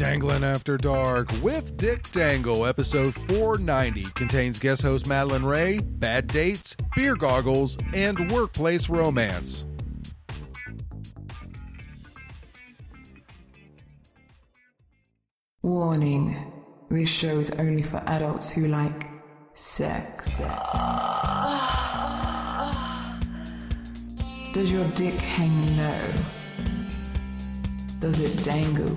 [0.00, 6.74] Dangling After Dark with Dick Dangle, episode 490, contains guest host Madalynn Raye, bad dates,
[6.96, 9.66] beer goggles, and workplace romance.
[15.60, 16.50] Warning
[16.88, 19.06] this show is only for adults who like
[19.52, 20.38] sex.
[24.54, 26.12] Does your dick hang low?
[27.98, 28.96] Does it dangle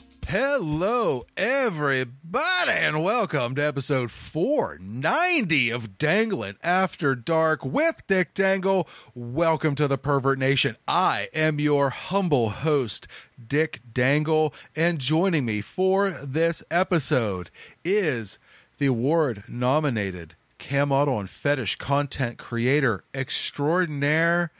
[0.31, 8.87] Hello, everybody, and welcome to episode 490 of Dangling After Dark with Dick Dangle.
[9.13, 10.77] Welcome to the Pervert Nation.
[10.87, 13.09] I am your humble host,
[13.45, 17.49] Dick Dangle, and joining me for this episode
[17.83, 18.39] is
[18.77, 24.53] the award nominated cam model and fetish content creator extraordinaire.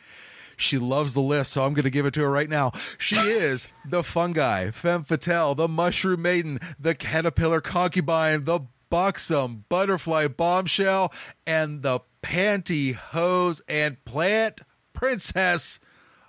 [0.62, 2.72] She loves the list, so I'm going to give it to her right now.
[2.98, 10.28] She is the fungi, femme fatale, the mushroom maiden, the caterpillar concubine, the buxom butterfly
[10.28, 11.12] bombshell,
[11.48, 14.62] and the pantyhose and plant
[14.94, 15.80] princess,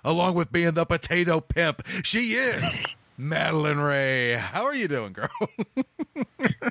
[0.03, 1.85] along with being the potato pimp.
[2.03, 2.63] She is
[3.19, 4.35] Madalynn Raye.
[4.37, 5.29] How are you doing, girl?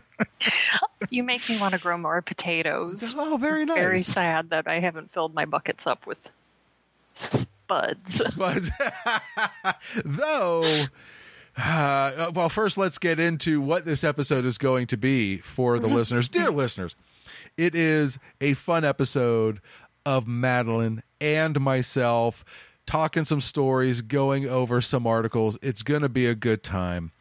[1.10, 3.14] You make me want to grow more potatoes.
[3.19, 3.76] oh, very nice.
[3.76, 6.19] Very sad that I haven't filled my buckets up with
[7.23, 8.34] spuds.
[8.34, 8.62] But
[10.05, 10.65] though,
[11.56, 15.87] uh, well, first let's get into what this episode is going to be for the
[15.89, 16.97] listeners, dear listeners.
[17.56, 19.61] It is a fun episode
[20.05, 22.44] of Madalynn and myself
[22.87, 25.59] talking some stories, going over some articles.
[25.62, 27.12] It's going to be a good time.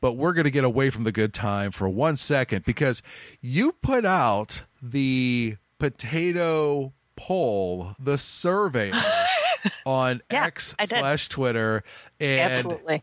[0.00, 3.02] But we're going to get away from the good time for one second because
[3.40, 8.92] you put out the potato poll, the survey
[9.86, 11.82] on Yeah, X slash Twitter,
[12.18, 13.02] and Absolutely.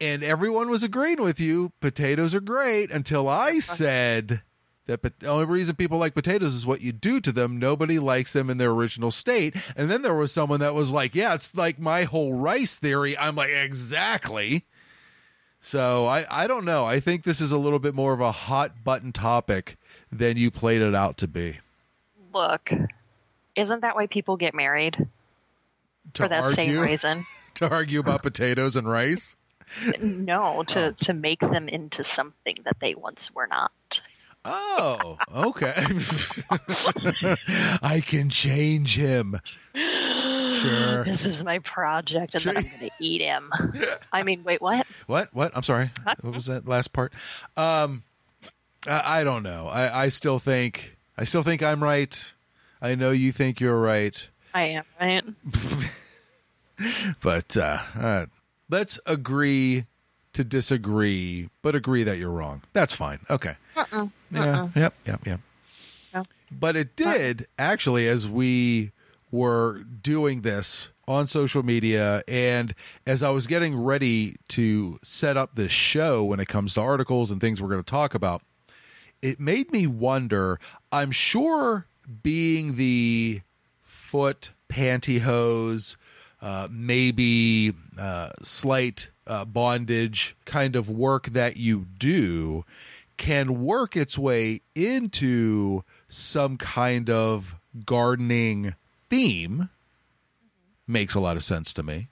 [0.00, 1.72] and everyone was agreeing with you.
[1.80, 3.60] Potatoes are great until I uh-huh.
[3.60, 4.42] said
[4.88, 7.58] that the only reason people like potatoes is what you do to them.
[7.58, 9.54] Nobody likes them in their original state.
[9.76, 13.16] And then there was someone that was like, "Yeah, it's like my whole rice theory."
[13.16, 14.64] I'm like, exactly.
[15.60, 16.86] So I I don't know.
[16.86, 19.76] I think this is a little bit more of a hot button topic
[20.10, 21.58] than you played it out to be.
[22.32, 22.70] Look,
[23.56, 25.06] isn't that why people get married?
[26.14, 27.26] To For that same reason?
[27.54, 29.36] to argue about potatoes and rice.
[30.00, 34.00] No, to, to make them into something that they once were not.
[34.44, 35.74] Oh, okay.
[37.82, 39.40] I can change him.
[39.74, 41.04] Sure.
[41.04, 42.52] This is my project, and Sure.
[42.54, 43.52] then I'm going to eat him.
[44.12, 44.86] I mean, wait, what?
[45.06, 45.32] What?
[45.32, 45.52] What?
[45.54, 45.90] I'm sorry.
[46.20, 47.12] What was that last part?
[47.56, 48.02] Um,
[48.86, 49.68] I, I don't know.
[49.68, 52.32] I, I still think I still think I'm right.
[52.82, 55.24] I know you think you're right, I am, right?
[57.20, 58.26] but uh, uh,
[58.68, 59.84] let's agree
[60.32, 62.62] to disagree, but agree that you're wrong.
[62.72, 63.20] That's fine.
[63.30, 63.54] Okay.
[63.76, 64.08] Uh-uh.
[64.32, 64.68] Yeah.
[64.74, 64.94] Yep.
[65.06, 65.26] Yep.
[65.26, 65.40] Yep.
[66.12, 66.22] No.
[66.50, 68.90] But it did actually, as we
[69.30, 72.74] were doing this on social media, and
[73.06, 77.30] as I was getting ready to set up this show when it comes to articles
[77.30, 78.42] and things we're going to talk about,
[79.22, 80.58] it made me wonder.
[80.90, 81.86] I'm sure
[82.24, 83.42] being the
[84.08, 85.96] foot pantyhose,
[86.40, 92.64] uh, maybe uh, slight uh, bondage kind of work that you do
[93.18, 98.74] can work its way into some kind of gardening
[99.10, 99.68] theme.
[100.86, 102.08] Makes a lot of sense to me.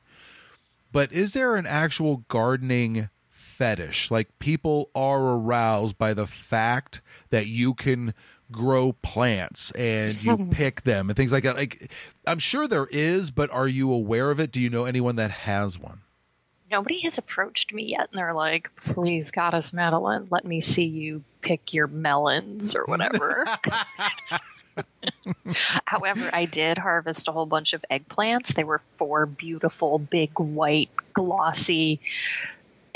[0.93, 4.11] But is there an actual gardening fetish?
[4.11, 7.01] Like people are aroused by the fact
[7.31, 8.13] that you can
[8.51, 11.57] grow plants and you pick them and things like that.
[11.57, 11.91] Like
[12.27, 14.53] I'm sure there is, but are you aware of it?
[14.53, 16.01] Do you know anyone that has one?
[16.69, 21.23] Nobody has approached me yet, and they're like, please, Goddess Madalynn, let me see you
[21.41, 23.47] pick your melons or whatever.
[25.85, 28.55] However, I did harvest a whole bunch of eggplants.
[28.55, 32.01] They were four beautiful, big, white, glossy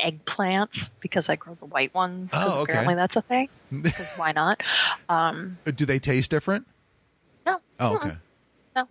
[0.00, 2.30] eggplants because I grow the white ones.
[2.32, 2.72] Because Oh, okay.
[2.72, 3.48] apparently that's a thing.
[3.70, 4.62] Because why not?
[5.08, 6.66] Um, Do they taste different?
[7.46, 7.60] no.
[7.78, 8.16] Oh, okay.
[8.74, 8.88] No.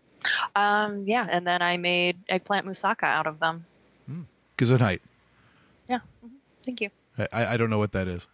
[0.56, 3.65] Um, yeah, and then I made eggplant moussaka out of them.
[4.57, 5.00] Gesundheit.
[5.88, 6.00] Yeah.
[6.25, 6.29] mhm.
[6.65, 6.89] Thank you.
[7.31, 8.27] I, I don't know what that is.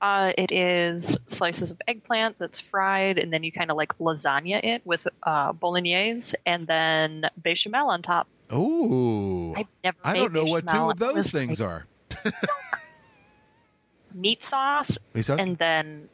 [0.00, 4.62] Uh, it is slices of eggplant that's fried, and then you kind of like lasagna
[4.62, 8.26] it with uh, bolognese, and then bechamel on top.
[8.50, 9.96] Oh, I've never.
[10.04, 11.86] I don't know what two of those things like are.
[14.14, 15.40] Meat sauce, Meat sauce?
[15.40, 16.08] and then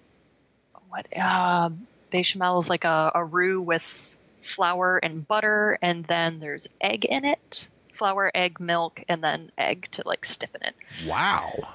[0.89, 1.07] what?
[1.17, 1.71] Uh,
[2.11, 4.09] bechamel is like a, a roux with
[4.43, 7.69] flour and butter, and then there's egg in it.
[7.95, 10.75] Flour, egg, milk, and then egg to like stiffen it.
[11.07, 11.69] Wow,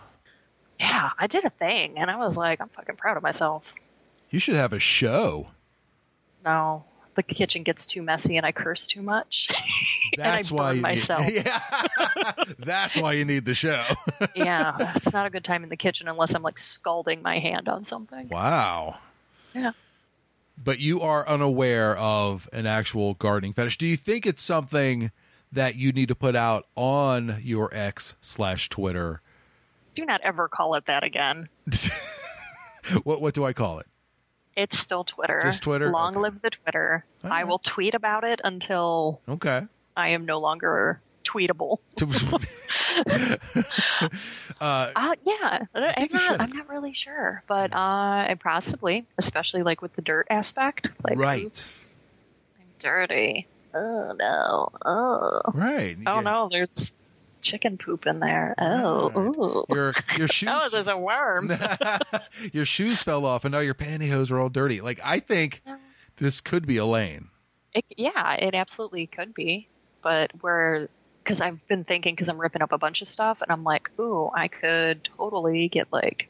[0.79, 3.71] Yeah, I did a thing, and I was like, I'm fucking proud of myself.
[4.31, 5.47] you should have a show.
[6.43, 6.83] No,
[7.15, 9.47] the kitchen gets too messy, and I curse too much.
[10.17, 11.25] That's and I why burn you myself.
[11.25, 11.61] Need, yeah,
[12.59, 13.83] that's why you need the show.
[14.35, 17.67] yeah, it's not a good time in the kitchen unless I'm like scalding my hand
[17.69, 18.29] on something.
[18.29, 18.97] wow.
[19.53, 19.71] Yeah.
[20.61, 23.77] But you are unaware of an actual gardening fetish.
[23.77, 25.11] Do you think it's something
[25.51, 29.21] that you need to put out on your X slash Twitter?
[29.93, 31.49] Do not ever call it that again.
[33.03, 33.87] What what do I call it?
[34.55, 35.41] It's still Twitter.
[35.43, 35.91] Just Twitter?
[35.91, 36.21] Long Okay.
[36.21, 37.05] live the Twitter.
[37.23, 39.63] I will tweet about it until Okay.
[39.97, 41.79] I am no longer tweetable.
[44.61, 46.41] uh, Uh, yeah, I'm not.
[46.41, 50.89] I'm not really sure, but uh, possibly, especially like with the dirt aspect.
[51.03, 51.83] Like, Right.
[52.59, 53.47] I'm dirty.
[53.73, 54.69] Oh no.
[54.85, 55.41] Oh.
[55.53, 55.97] right.
[56.05, 56.21] Oh Yeah.
[56.21, 56.91] no, there's
[57.45, 58.55] chicken poop in there.
[58.57, 59.11] Oh.
[59.69, 59.73] Ooh.
[59.73, 61.51] Your your shoes Oh, there's a worm.
[62.53, 64.81] your shoes fell off and now your pantyhose are all dirty.
[64.81, 65.61] Like I think
[66.17, 67.29] this could be Elaine.
[67.73, 69.67] It, yeah, it absolutely could be,
[70.01, 70.87] but we're
[71.23, 73.89] because I've been thinking because I'm ripping up a bunch of stuff, and I'm like,
[73.99, 76.29] ooh, I could totally get like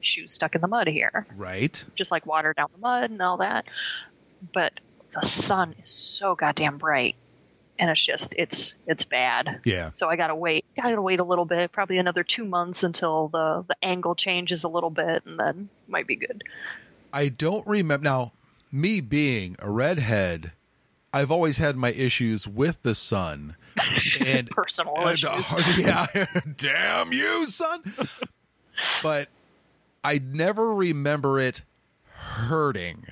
[0.00, 1.82] shoes stuck in the mud here, Right?
[1.96, 3.64] just like water down the mud and all that.
[4.52, 4.72] But
[5.14, 7.16] the sun is so goddamn bright,
[7.78, 9.60] and it's just it's it's bad.
[9.64, 9.90] Yeah.
[9.92, 10.64] So I gotta wait.
[10.76, 14.68] Gotta wait a little bit, probably another two months until the the angle changes a
[14.68, 16.42] little bit, and then might be good.
[17.12, 18.32] I don't remember now.
[18.70, 20.52] Me being a redhead,
[21.12, 23.56] I've always had my issues with the sun.
[24.26, 25.52] And Personal and, issues.
[25.52, 26.26] uh, yeah,
[26.56, 27.80] damn you, son.
[29.02, 29.28] But
[30.04, 31.62] I never remember it
[32.02, 33.06] hurting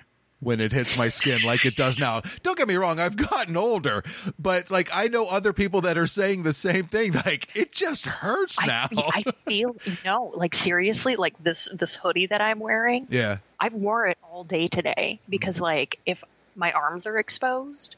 [0.47, 2.23] when it hits my skin like it does now.
[2.45, 4.05] Don't get me wrong, I've gotten older,
[4.39, 7.15] but like I know other people that are saying the same thing.
[7.27, 8.87] Like it just hurts now.
[8.97, 13.39] I, I feel no, like seriously, like this this hoodie that I'm wearing, yeah.
[13.59, 16.23] I've wore it all day today because like if
[16.55, 17.97] my arms are exposed,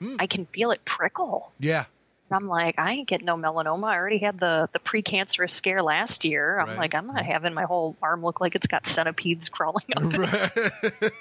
[0.00, 0.16] Hmm.
[0.18, 1.50] I can feel it prickle.
[1.58, 1.86] Yeah.
[2.30, 3.84] And I'm like, I ain't getting no melanoma.
[3.86, 6.58] I already had the the precancerous scare last year.
[6.58, 6.78] I'm Right.
[6.78, 10.02] like, I'm not having my whole arm look like it's got centipedes crawling up.
[10.12, 11.12] it.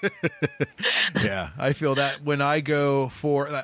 [1.23, 3.63] yeah, I feel that when I go for uh,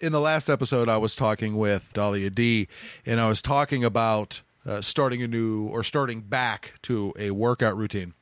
[0.00, 2.68] in the last episode, I was talking with Dahlia D,
[3.06, 7.76] and I was talking about uh, starting a new or starting back to a workout
[7.76, 8.14] routine.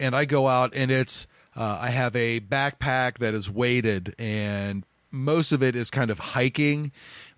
[0.00, 1.26] And I go out, and it's
[1.56, 6.18] uh, I have a backpack that is weighted, and most of it is kind of
[6.18, 6.92] hiking.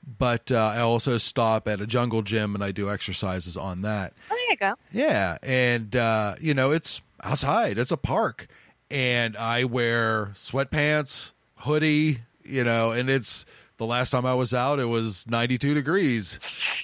[0.07, 4.13] But uh, I also stop at a jungle gym and I do exercises on that.
[4.31, 4.75] Oh, there you go.
[4.93, 7.79] Yeah, and uh, you know it's outside.
[7.79, 8.47] It's a park,
[8.91, 12.21] and I wear sweatpants, hoodie.
[12.45, 13.47] You know, and it's
[13.79, 14.79] the last time I was out.
[14.79, 16.39] It was ninety two degrees.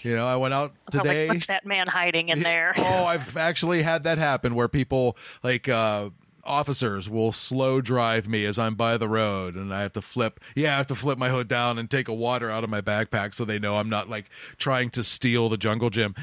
[0.04, 1.28] You know, I went out today.
[1.28, 2.72] Like, what's that man hiding in there?
[2.78, 6.08] oh, I've actually had that happen where people like uh
[6.50, 10.40] officers will slow drive me as I'm by the road and I have to flip
[10.54, 12.80] yeah, I have to flip my hood down and take a water out of my
[12.80, 14.26] backpack so they know I'm not like
[14.58, 16.14] trying to steal the jungle gym.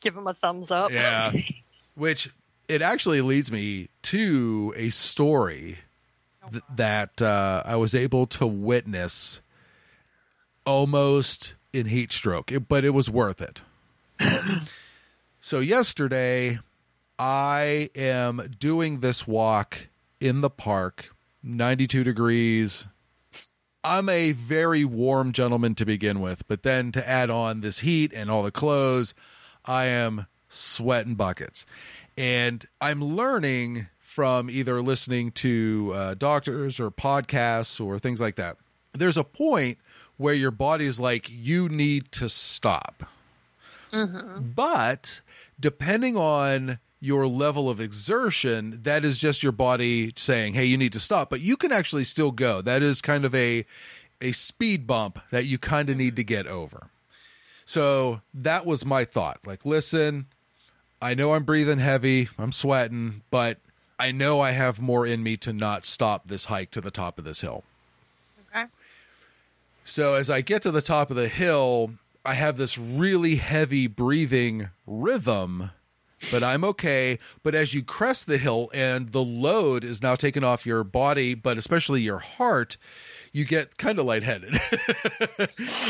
[0.00, 0.90] Give him a thumbs up.
[0.90, 1.32] Yeah.
[1.94, 2.30] Which
[2.68, 5.78] it actually leads me to a story
[6.50, 9.40] th- that uh, I was able to witness
[10.64, 13.62] almost in heat stroke, it, but it was worth it.
[15.40, 16.60] so, yesterday,
[17.20, 19.88] I am doing this walk
[20.20, 22.86] in the park, 92 degrees.
[23.84, 28.14] I'm a very warm gentleman to begin with, but then to add on this heat
[28.14, 29.12] and all the clothes,
[29.66, 31.66] I am sweating buckets.
[32.16, 38.56] And I'm learning from either listening to uh, doctors or podcasts or things like that.
[38.92, 39.76] There's a point
[40.16, 43.04] where your body's like, you need to stop.
[44.54, 45.20] But
[45.60, 50.92] depending on your level of exertion, that is just your body saying, "Hey, you need
[50.92, 52.60] to stop." But you can actually still go.
[52.60, 53.64] That is kind of a
[54.20, 56.88] a speed bump that you kind of need to get over.
[57.64, 59.46] So that was my thought.
[59.46, 60.26] Like, listen,
[61.00, 63.58] I know I'm breathing heavy, I'm sweating, but
[63.98, 67.18] I know I have more in me to not stop this hike to the top
[67.18, 67.64] of this hill.
[68.50, 68.66] Okay.
[69.84, 73.86] So as I get to the top of the hill, I have this really heavy
[73.86, 75.70] breathing rhythm
[76.30, 77.18] but I'm okay.
[77.42, 81.34] But as you crest the hill and the load is now taken off your body,
[81.34, 82.76] but especially your heart,
[83.32, 84.54] you get kind of lightheaded.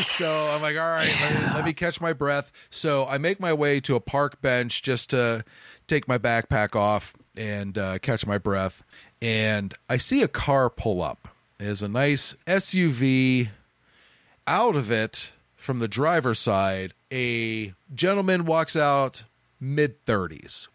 [0.02, 2.52] so I'm like, all right, let, me, let me catch my breath.
[2.70, 5.44] So I make my way to a park bench just to
[5.86, 8.84] take my backpack off and uh, catch my breath.
[9.22, 11.28] And I see a car pull up.
[11.58, 13.48] There's a nice SUV.
[14.46, 19.24] Out of it, from the driver's side, a gentleman walks out
[19.60, 20.68] mid 30s.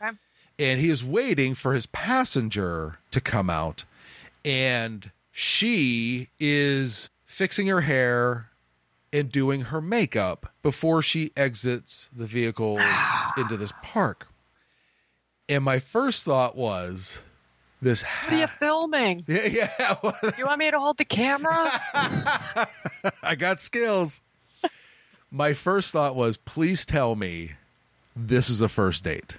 [0.00, 0.16] Okay.
[0.58, 3.84] And he is waiting for his passenger to come out.
[4.44, 8.50] And she is fixing her hair
[9.12, 12.78] and doing her makeup before she exits the vehicle
[13.36, 14.28] into this park.
[15.48, 17.22] And my first thought was
[17.82, 19.24] this What are you filming?
[19.28, 19.96] yeah, yeah
[20.38, 21.70] You want me to hold the camera?
[23.22, 24.20] I got skills.
[25.30, 27.52] My first thought was, please tell me
[28.16, 29.36] this is a first date.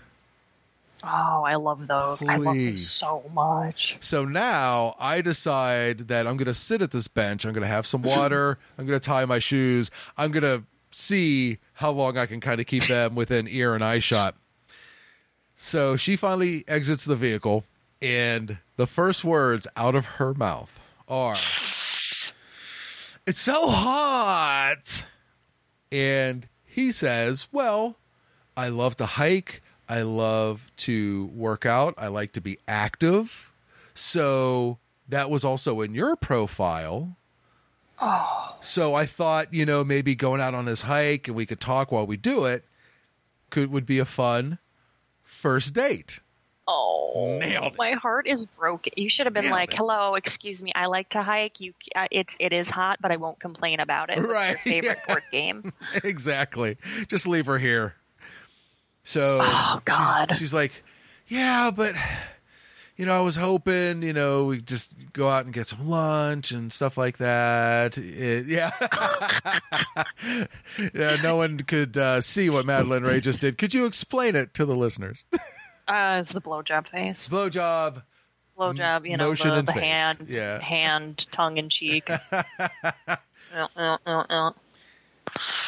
[1.04, 2.22] Oh, I love those.
[2.28, 3.98] I love them so much.
[4.02, 7.44] So now I decide that I'm going to sit at this bench.
[7.44, 8.60] I'm going to have some water.
[8.78, 9.90] I'm going to tie my shoes.
[10.16, 13.84] I'm going to see how long I can kind of keep them within ear and
[13.84, 14.36] eye shot.
[15.56, 17.66] So she finally exits the vehicle,
[18.02, 22.34] and the first words out of her mouth are, It's
[23.40, 25.06] so hot.
[25.92, 27.96] And he says, Well,
[28.62, 29.62] I love to hike.
[29.90, 31.96] I love to work out.
[31.98, 33.52] I like to be active.
[33.94, 34.78] So
[35.10, 37.18] that was also in your profile.
[38.00, 41.60] Oh, So I thought, you know, maybe going out on this hike and we could
[41.60, 42.64] talk while we do it
[43.50, 44.60] could would be a fun
[45.24, 46.20] first date.
[46.68, 47.78] oh, Nailed it.
[47.78, 48.94] my heart is broken.
[48.96, 49.78] You should have been Nailed like, it.
[49.78, 50.72] "Hello, excuse me.
[50.74, 51.60] I like to hike.
[51.60, 54.20] You, uh, it's it is hot, but I won't complain about it.
[54.20, 55.14] Right, favorite yeah.
[55.14, 55.74] board game?
[56.06, 56.78] exactly.
[57.10, 57.96] Just leave her here.
[59.04, 60.36] So Oh, God.
[60.38, 60.84] She's, like,
[61.28, 61.96] yeah, but
[62.98, 66.52] you know, I was hoping, you know, we just go out and get some lunch
[66.52, 67.98] and stuff like that.
[67.98, 68.72] It- yeah.
[70.94, 71.18] yeah.
[71.24, 73.58] No one could uh, see what Madalynn Raye just did.
[73.58, 75.26] Could you explain it to the listeners?
[75.88, 77.28] Uh, it's the blowjob face.
[77.28, 78.02] Blowjob.
[78.58, 79.10] Blowjob.
[79.10, 80.62] You know, Motion the, and the hand, Yeah.
[80.62, 82.10] hand, tongue in cheek.
[83.54, 84.52] Uh, uh, uh, uh.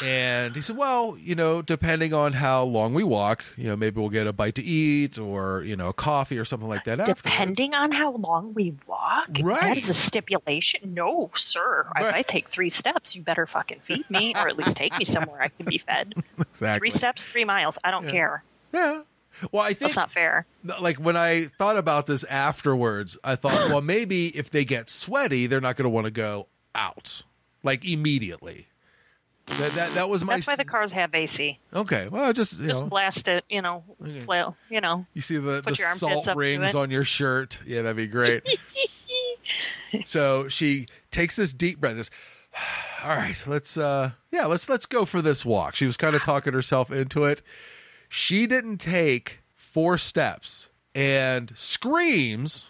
[0.03, 3.99] And he said, well, you know, depending on how long we walk, you know, maybe
[3.99, 6.99] we'll get a bite to eat or, you know, a coffee or something like that.
[6.99, 7.21] afterwards.
[7.23, 9.61] Depending on how long we walk, Right.
[9.61, 10.93] that is a stipulation.
[10.93, 11.87] No, sir.
[11.95, 15.05] If I take three steps, you better fucking feed me, or at least take me
[15.05, 16.13] somewhere I can be fed.
[16.53, 16.89] Exactly.
[16.89, 17.77] Three steps, three miles.
[17.83, 18.11] I don't Yeah.
[18.11, 18.43] care.
[18.73, 19.01] Yeah.
[19.51, 20.45] Well, I think That's not fair.
[20.79, 25.47] like when I thought about this afterwards, I thought, well, maybe if they get sweaty,
[25.47, 27.23] they're not going to want to go out
[27.63, 28.67] like immediately.
[29.45, 31.59] That that, that was my That's why the cars have AC.
[31.73, 32.07] okay.
[32.07, 34.19] Well, just you Just know, blast it, you know, Okay.
[34.21, 35.05] flail, you know.
[35.13, 37.59] you see the, the salt rings on your shirt.
[37.65, 38.43] Yeah, that'd be great.
[40.05, 41.97] so she takes this deep breath.
[41.97, 42.11] Just,
[43.03, 45.75] all right, let's uh, yeah, let's let's go for this walk.
[45.75, 47.41] She was kind of talking herself into it.
[48.07, 52.69] She didn't take four steps and screams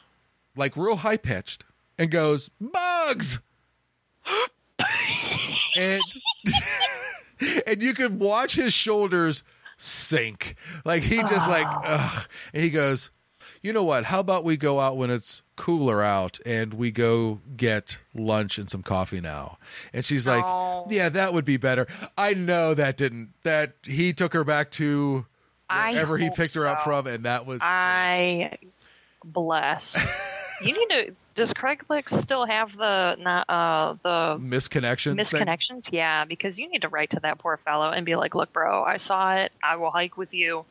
[0.55, 1.65] like real high pitched
[1.99, 3.39] and goes bugs
[5.77, 6.01] and
[7.67, 9.43] and you could watch his shoulders
[9.77, 10.55] sink.
[10.85, 12.19] Like he just like ah.
[12.19, 12.27] ugh.
[12.53, 13.11] and he goes
[13.61, 14.03] you know what?
[14.03, 18.69] How about we go out when it's cooler out and we go get lunch and
[18.69, 19.57] some coffee now?
[19.93, 20.43] And she's like
[20.89, 21.87] yeah that would be better.
[22.17, 25.25] I know that didn't that he took her back to
[25.69, 28.57] wherever he picked her up from and that was I
[29.23, 30.05] bless.
[30.61, 31.15] you need to.
[31.35, 35.41] Does Craigslist still have the not uh the misconnection thing?
[35.41, 35.89] misconnections?
[35.91, 38.83] Yeah, because you need to write to that poor fellow and be like, "Look, bro,
[38.83, 39.51] I saw it.
[39.63, 40.65] I will hike with you.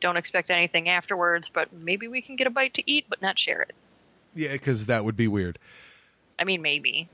[0.00, 3.38] Don't expect anything afterwards, but maybe we can get a bite to eat, but not
[3.38, 3.74] share it.
[4.34, 5.58] yeah because that would be weird
[6.38, 7.08] I mean, maybe.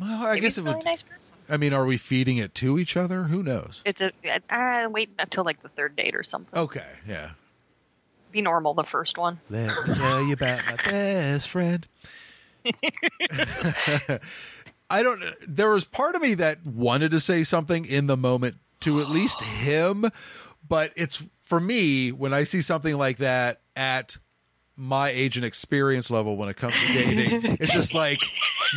[0.00, 1.34] well i Maybe guess it a really would nice person.
[1.48, 4.10] i mean are we feeding it to each other who knows It's a.
[4.50, 6.58] Uh, wait until like the third date or something.
[6.58, 7.30] okay yeah
[8.32, 9.38] Be normal the first one.
[9.50, 11.86] Let me tell you about my best friend.
[14.90, 15.22] I don't.
[15.46, 19.10] There was part of me that wanted to say something in the moment to at
[19.10, 20.06] least him,
[20.66, 24.16] but it's for me when I see something like that at
[24.76, 27.58] my age and experience level when it comes to dating.
[27.60, 28.18] it's just like,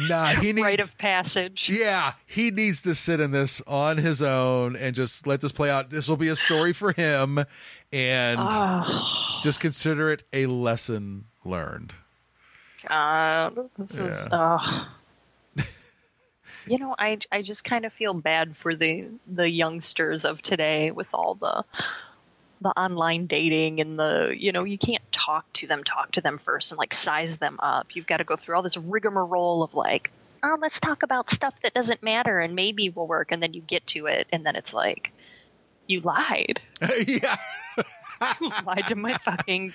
[0.10, 0.66] nah, he needs.
[0.66, 1.70] Rite of passage.
[1.70, 5.70] yeah, he needs to sit in this on his own and just let this play
[5.70, 5.90] out.
[5.90, 7.44] This will be a story for him,
[7.92, 11.94] and Oh just consider it a lesson learned.
[12.90, 14.28] God, this is.
[14.32, 14.58] Yeah.
[14.58, 14.86] Uh,
[16.66, 20.90] you know, I I just kind of feel bad for the the youngsters of today
[20.90, 21.64] with all the
[22.62, 26.40] the online dating and the you know you can't talk to them talk to them
[26.44, 29.74] first and like size them up you've got to go through all this rigmarole of
[29.74, 30.10] like
[30.42, 33.62] oh let's talk about stuff that doesn't matter and maybe will work and then you
[33.62, 35.12] get to it and then it's like
[35.88, 36.62] you lied
[37.08, 37.36] yeah.
[38.42, 39.74] you lied to my fucking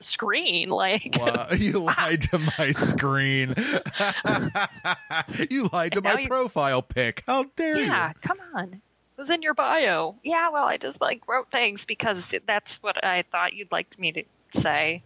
[0.00, 3.54] screen like Wow, you lied to my screen.
[5.50, 7.22] you lied to And my you- profile pic.
[7.26, 8.82] How dare you yeah come on
[9.16, 13.22] was in your bio yeah well i just like wrote things because that's what i
[13.30, 15.02] thought you'd like me to say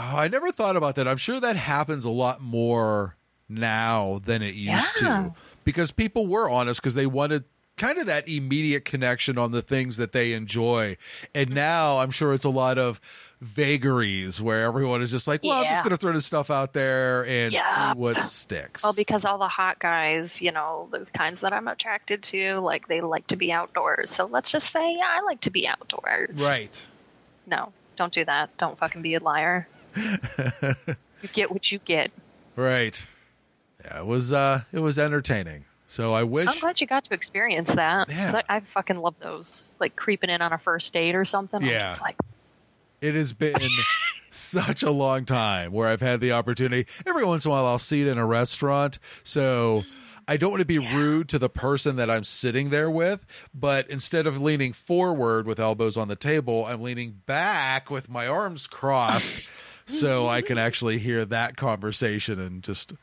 [0.00, 1.08] Oh, I never thought about that.
[1.08, 3.16] I'm sure that happens a lot more
[3.48, 5.08] now than it used Yeah.
[5.08, 7.44] to because people were honest because they wanted
[7.76, 10.96] kind of that immediate connection on the things that they enjoy.
[11.34, 11.54] And mm-hmm.
[11.56, 13.00] now I'm sure it's a lot of
[13.40, 16.72] vagaries where everyone is just like, well, I'm just going to throw this stuff out
[16.72, 17.92] there and Yeah.
[17.92, 18.82] see what sticks.
[18.82, 22.88] Well, because all the hot guys, you know, the kinds that I'm attracted to, like
[22.88, 24.10] they like to be outdoors.
[24.10, 26.40] So let's just say, yeah, I like to be outdoors.
[26.42, 26.86] right.
[27.46, 28.54] No, don't do that.
[28.58, 29.66] Don't fucking be a liar.
[29.96, 32.10] you get what you get.
[32.56, 33.00] Right.
[33.84, 35.64] Yeah, it was uh it was entertaining.
[35.86, 38.10] So I wish I'm glad you got to experience that.
[38.10, 38.42] Yeah.
[38.50, 39.66] I, I fucking love those.
[39.80, 41.62] Like creeping in on a first date or something.
[41.62, 41.84] Yeah.
[41.84, 42.16] I'm just like,
[43.00, 43.54] it has been
[44.30, 46.86] such a long time where I've had the opportunity.
[47.06, 48.98] Every once in a while I'll see it in a restaurant.
[49.22, 49.84] So
[50.26, 53.24] I don't want to be rude to the person that I'm sitting there with,
[53.54, 58.26] but instead of leaning forward with elbows on the table, I'm leaning back with my
[58.26, 59.48] arms crossed
[59.86, 62.94] so I can actually hear that conversation and just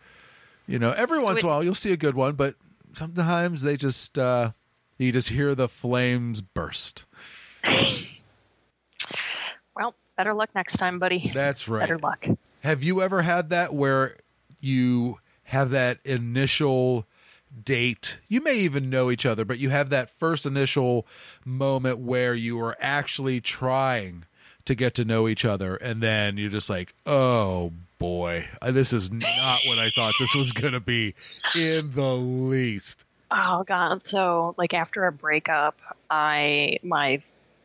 [0.68, 2.56] you know, every once in a while you'll see a good one, but
[2.94, 4.52] sometimes they just uh
[4.98, 7.06] you just hear the flames burst.
[10.16, 11.32] better luck next time, buddy.
[11.34, 11.82] That's right.
[11.82, 12.26] Better luck.
[12.62, 14.18] Have you ever had that where
[14.60, 17.06] you have that initial
[17.64, 18.20] date?
[18.28, 21.06] You may even know each other, but you have that first initial
[21.46, 24.26] moment where you are actually trying
[24.66, 28.92] to get to know each other, and then you're just like, oh boy, uh, this
[28.94, 31.14] is not what I thought this was going to be
[31.56, 33.06] in the least.
[33.32, 34.08] Oh god.
[34.08, 35.78] So like after a breakup,
[36.10, 37.22] I my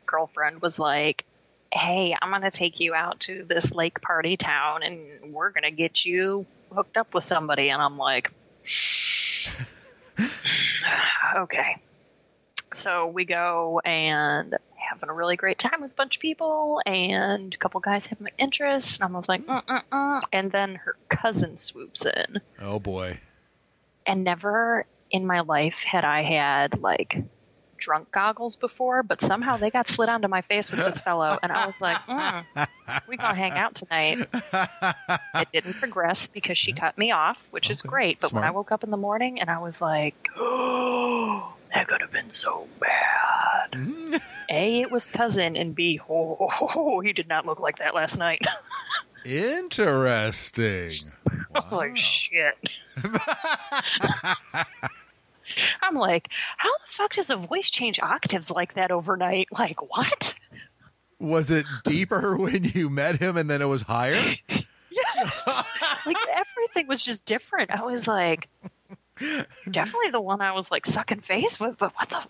[0.07, 1.25] girlfriend was like,
[1.73, 5.63] "Hey, I'm going to take you out to this lake party town and we're going
[5.65, 8.33] to get you hooked up with somebody." And I'm like,
[11.37, 11.77] "Okay."
[12.73, 17.53] So we go and having a really great time with a bunch of people and
[17.53, 20.21] a couple guys have my interest and I was like, Mm-mm-mm.
[20.33, 23.19] and then her cousin swoops in Oh boy.
[24.07, 27.23] and never in my life had I had like
[27.81, 31.51] drunk goggles before, but somehow they got slid onto my face with this fellow, and
[31.51, 32.45] I was like, mm,
[33.09, 34.29] "We gonna hang out tonight."
[35.35, 38.21] It didn't progress because she cut me off, which is great.
[38.21, 38.45] But when.
[38.45, 42.31] I woke up in the morning and I was like, "Oh, that could have been
[42.31, 44.21] so bad."
[44.53, 48.43] A, it was cousin, and B, oh, he did not look like that last night.
[49.25, 50.91] Interesting.
[51.29, 51.79] I was Wow.
[51.79, 52.55] like, shit.
[55.83, 59.49] I'm like, how the fuck does a voice change octaves like that overnight?
[59.59, 60.35] Like, what?
[61.19, 64.21] Was it deeper when you met him and then it was higher?
[64.93, 65.63] Yeah.
[66.05, 67.71] Like, everything was just different.
[67.71, 68.49] I was like,
[69.71, 72.23] definitely the one I was like sucking face with, but what the?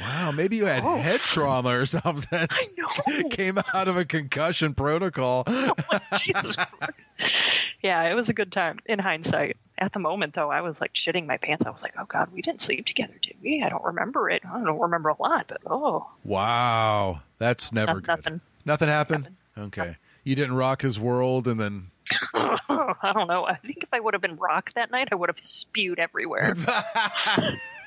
[0.00, 0.96] Wow, maybe you had Oh.
[0.96, 2.46] head trauma or something.
[2.50, 3.28] I know.
[3.30, 5.42] Came out of a concussion protocol.
[5.46, 5.72] Oh
[6.18, 7.34] Jesus Christ.
[7.82, 9.56] Yeah, it was a good time in hindsight.
[9.84, 11.66] At the moment, though, I was like shitting my pants.
[11.66, 13.62] I was like, oh God, we didn't sleep together, did we?
[13.62, 14.40] I don't remember it.
[14.46, 18.06] I don't remember a lot, but oh, Wow, that's never no- good.
[18.06, 18.40] nothing.
[18.64, 19.28] Nothing happened.
[19.58, 21.90] Okay, you didn't rock his world, and then
[22.34, 23.44] I don't know.
[23.44, 26.56] I think if I would have been rocked that night, I would have spewed everywhere.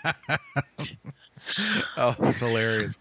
[1.97, 2.95] oh, that's hilarious.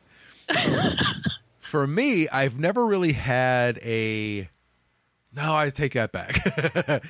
[1.59, 4.49] For me, I've never really had a.
[5.35, 7.05] No, I take that back.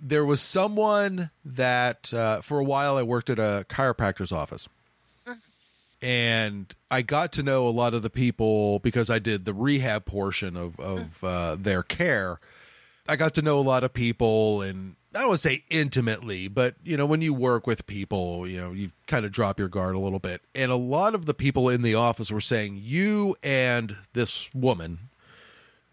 [0.00, 4.68] There was someone that uh, for a while I worked at a chiropractor's office.
[6.02, 10.06] And I got to know a lot of the people because I did the rehab
[10.06, 12.40] portion of, of uh, their care.
[13.06, 16.48] I got to know a lot of people and I don't want to say intimately,
[16.48, 19.68] but you know, when you work with people, you know, you kind of drop your
[19.68, 20.40] guard a little bit.
[20.54, 25.10] And a lot of the people in the office were saying, You and this woman,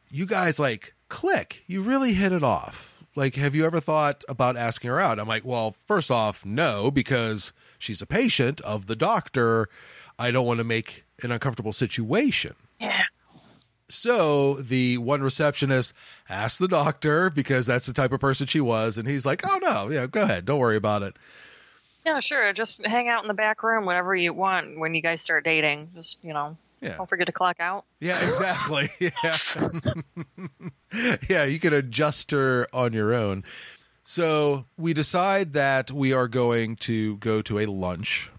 [0.09, 1.63] you guys like click.
[1.67, 2.96] You really hit it off.
[3.17, 5.19] Like, have you ever thought about asking her out?
[5.19, 9.67] I'm like, Well, first off, no, because she's a patient of the doctor.
[10.19, 12.53] I don't want to make an uncomfortable situation.
[12.79, 13.01] yeah.
[13.89, 15.93] So the one receptionist
[16.29, 19.57] asked the doctor because that's the type of person she was, and he's like, "Oh
[19.61, 21.15] no, yeah, go ahead, don't worry about it."
[22.05, 22.51] Yeah, sure.
[22.51, 25.89] Just hang out in the back room whenever you want when you guys start dating.
[25.95, 26.97] Just, you know, Yeah.
[26.97, 27.85] Don't forget to clock out.
[28.01, 28.89] Yeah, exactly.
[29.23, 29.37] Yeah.
[31.29, 33.43] yeah, you can adjust her on your own.
[34.03, 38.31] So we decide that we are going to go to a lunch.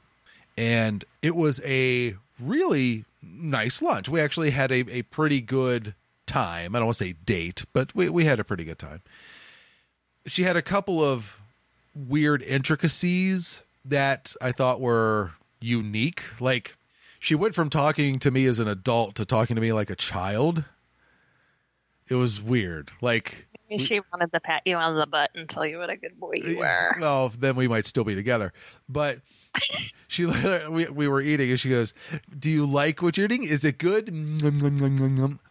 [0.57, 4.09] And it was a really nice lunch.
[4.09, 5.95] We actually had a, a pretty good
[6.27, 6.75] time.
[6.75, 9.03] I don't want to say date, but we, we had a pretty good time.
[10.27, 11.41] She had a couple of
[11.95, 16.23] weird intricacies that I thought were unique.
[16.41, 16.77] Like,
[17.19, 19.97] she went from talking to me as an adult to talking to me like a
[19.97, 20.65] child.
[22.09, 22.91] It was weird.
[23.01, 26.19] Like, She wanted to pat you on the butt and tell you what a good
[26.19, 26.97] boy you were.
[27.01, 28.53] well, then we might still be together.
[28.89, 29.21] But
[30.09, 30.27] she,
[30.69, 31.93] we, we were eating, and she goes,
[32.39, 33.43] "Do you like what you're eating?
[33.45, 34.09] Is it good?"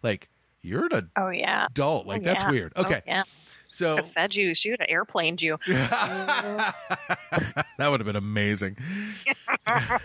[0.04, 0.30] Like,
[0.62, 1.68] you're an Oh yeah.
[1.70, 2.06] adult.
[2.08, 2.50] Like, Oh, that's yeah.
[2.52, 2.74] weird.
[2.76, 3.24] Oh, Okay, yeah.
[3.70, 4.54] so fed you.
[4.56, 5.58] She would have airplaned you.
[5.68, 6.74] that
[7.80, 8.78] would have been amazing.
[9.68, 10.00] I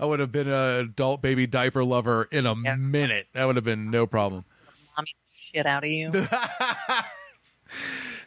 [0.00, 2.76] would have been an adult baby diaper lover in a Yeah.
[2.76, 3.26] minute.
[3.34, 4.44] That would have been no problem.
[4.96, 5.14] Mommy
[5.54, 6.12] shit out of you.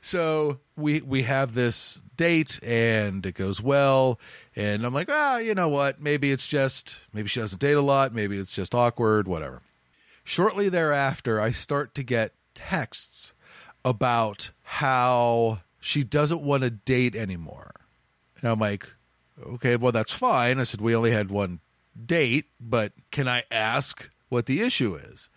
[0.05, 4.19] So we we have this date and it goes well
[4.55, 5.99] and I'm like, ah, you know what?
[5.99, 9.63] Maybe it's just maybe she doesn't date a lot, maybe it's just awkward, whatever.
[10.23, 13.33] Shortly thereafter, I start to get texts
[13.83, 17.73] about how she doesn't want to date anymore.
[18.39, 18.87] And I'm like,
[19.43, 20.59] okay, well that's fine.
[20.59, 21.61] I said we only had one
[22.05, 25.31] date, but can I ask what the issue is?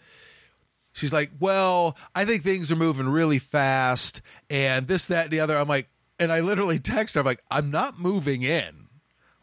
[0.99, 5.41] She's like, Well, I think things are moving really fast and this, that, and the
[5.41, 5.57] other.
[5.57, 8.87] I'm like, and I literally text her, I'm like, I'm not moving in.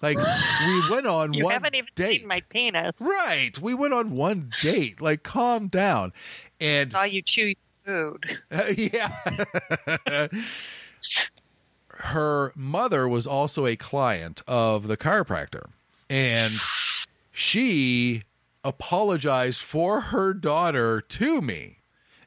[0.02, 2.20] Like, we went on You one haven't even date.
[2.20, 3.00] seen my penis.
[3.00, 3.58] Right.
[3.60, 5.00] We went on one date.
[5.00, 6.12] Like, calm down.
[6.60, 8.38] And I Saw you chew your food.
[8.78, 10.28] yeah.
[11.88, 15.70] Her mother was also a client of the chiropractor.
[16.10, 16.54] And
[17.32, 18.24] she
[18.66, 21.80] apologized for her daughter to me.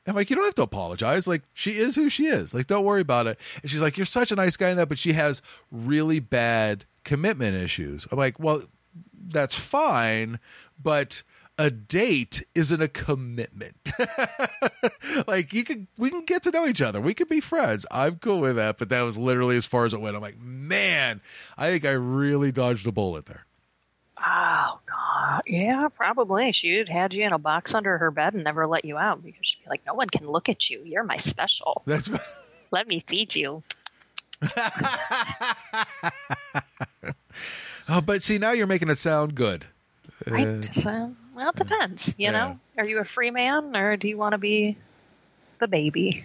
[0.06, 1.26] I'm like, you don't have to apologize.
[1.26, 2.54] Like, she is who she is.
[2.54, 3.38] Like, don't worry about it.
[3.60, 6.86] And she's like, you're such a nice guy in that, but she has really bad
[7.04, 8.06] commitment issues.
[8.10, 8.62] I'm like, well,
[9.28, 10.38] that's fine,
[10.82, 11.22] but
[11.58, 13.90] a date isn't a commitment.
[15.26, 17.00] like you can we can get to know each other.
[17.00, 17.84] We can be friends.
[17.90, 20.14] I'm cool with that, but that was literally as far as it went.
[20.14, 21.20] I'm like, man,
[21.56, 23.44] I think I really dodged a bullet there.
[24.24, 24.78] Oh
[25.46, 26.52] Yeah, probably.
[26.52, 29.40] She'd had you in a box under her bed and never let you out because
[29.46, 30.82] she'd be like, No one can look at you.
[30.84, 31.82] You're my special.
[31.86, 32.10] That's
[32.70, 33.62] Let me feed you.
[37.88, 39.66] oh, but see now you're making it sound good.
[40.26, 42.08] Uh, just, uh, well, it depends.
[42.18, 42.30] You Yeah.
[42.32, 44.76] know, are you a free man or do you want to be
[45.60, 46.24] the baby?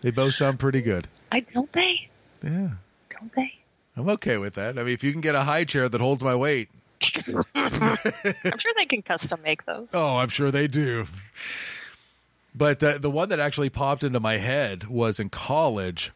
[0.00, 1.08] they both sound pretty good.
[1.30, 2.08] I don't they?
[2.42, 2.70] Yeah.
[3.10, 3.52] Don't they?
[3.98, 4.78] I'm okay with that.
[4.78, 6.68] I mean, if you can get a high chair that holds my weight,
[7.54, 9.90] I'm sure they can custom make those.
[9.92, 11.06] Oh, I'm sure they do.
[12.54, 16.12] But the the one that actually popped into my head was in college.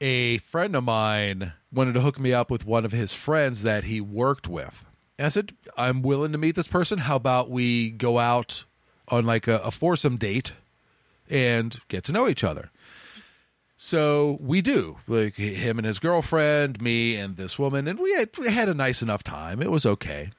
[0.00, 3.84] A friend of mine wanted to hook me up with one of his friends that
[3.84, 4.86] he worked with.
[5.18, 7.00] And I said, I'm willing to meet this person.
[7.00, 8.64] How about we go out
[9.08, 10.54] on like a, a foursome date
[11.28, 12.70] and get to know each other?
[13.82, 18.28] So we do, like him and his girlfriend, me and this woman, and we had,
[18.36, 19.62] we had a nice enough time.
[19.62, 20.32] It was okay.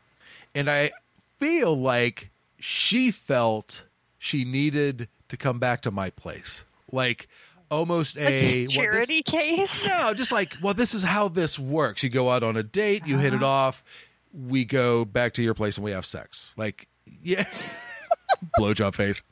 [0.54, 0.91] And I
[1.39, 3.84] feel like she felt
[4.19, 6.65] she needed to come back to my place.
[6.91, 7.30] Like
[7.71, 9.88] almost a A what this- charity case?
[9.88, 12.04] no, just like, well, this is how this works.
[12.04, 13.51] You go out on a date, you hit it uh-huh.
[13.51, 13.84] off,
[14.32, 16.54] we go back to your place and we have sex.
[16.58, 16.88] Like,
[17.23, 17.45] yeah.
[18.60, 19.23] Blowjob face.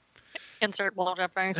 [0.61, 1.59] Insert blowjob face.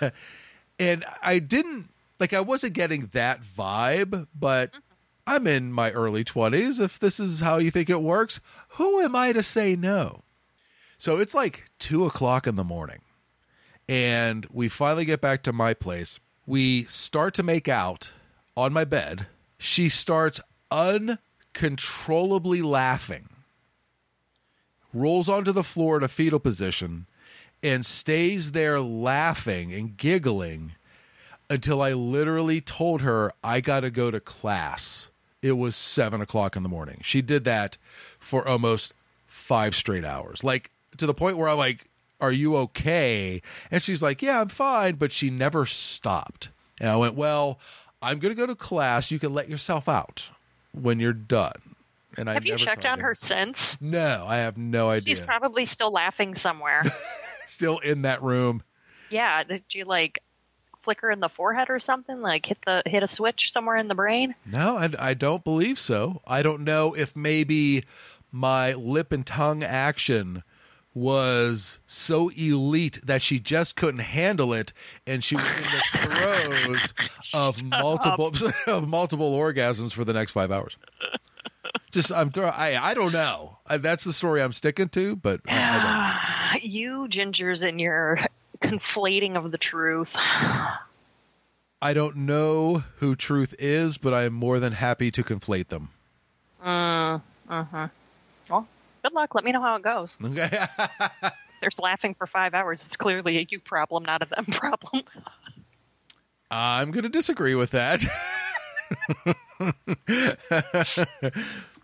[0.78, 4.80] And I didn't, like, I wasn't getting that vibe, but mm-hmm.
[5.26, 6.80] I'm in my early 20s.
[6.80, 10.22] If this is how you think it works, who am I to say no?
[10.98, 13.00] So it's like two o'clock in the morning.
[13.88, 16.18] And we finally get back to my place.
[16.46, 18.12] We start to make out
[18.56, 19.26] on my bed.
[19.58, 23.28] She starts uncontrollably laughing,
[24.92, 27.06] rolls onto the floor in a fetal position,
[27.66, 30.72] and stays there laughing and giggling
[31.50, 35.10] until I literally told her I got to go to class.
[35.42, 37.00] It was seven o'clock in the morning.
[37.02, 37.76] She did that
[38.20, 38.94] for almost
[39.26, 41.88] five straight hours, like to the point where I'm like,
[42.20, 43.42] Are you okay?
[43.70, 44.94] And she's like, Yeah, I'm fine.
[44.94, 46.50] But she never stopped.
[46.80, 47.58] And I went, Well,
[48.00, 49.10] I'm going to go to class.
[49.10, 50.30] You can let yourself out
[50.72, 51.74] when you're done.
[52.16, 53.76] And I Have you checked on her since?
[53.80, 55.16] No, I have no idea.
[55.16, 56.82] She's probably still laughing somewhere.
[57.46, 58.62] Still in that room.
[59.10, 60.20] yeah, did you like
[60.82, 62.20] flicker in the forehead or something?
[62.20, 64.34] Like hit the hit a switch somewhere in the brain?
[64.44, 66.22] No, I, I don't believe so.
[66.26, 67.84] I don't know if maybe
[68.30, 70.42] my lip and tongue action
[70.94, 74.72] was so elite that she just couldn't handle it
[75.06, 75.82] and she was in the
[76.72, 76.94] throes
[77.34, 78.32] of multiple
[78.66, 80.78] of multiple orgasms for the next 5 hours.
[81.96, 83.56] Just I'm I I don't know.
[83.66, 86.62] I, that's the story I'm sticking to, but I, I don't.
[86.62, 88.18] You gingers and your
[88.60, 90.12] conflating of the truth.
[90.14, 95.88] I don't know who truth is, but I am more than happy to conflate them.
[96.62, 97.88] Uh huh.
[98.50, 98.68] Well,
[99.02, 99.34] good luck.
[99.34, 100.18] Let me know how it goes.
[100.24, 100.66] Okay.
[101.62, 102.84] There's laughing for five hours.
[102.84, 105.04] It's clearly a you problem, not a them problem.
[106.50, 108.04] I'm going to disagree with that.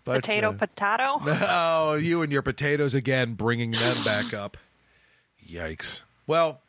[0.05, 1.19] But, potato, uh, potato.
[1.49, 4.57] Oh, you and your potatoes again, bringing them back up.
[5.49, 6.03] Yikes.
[6.27, 6.59] Well,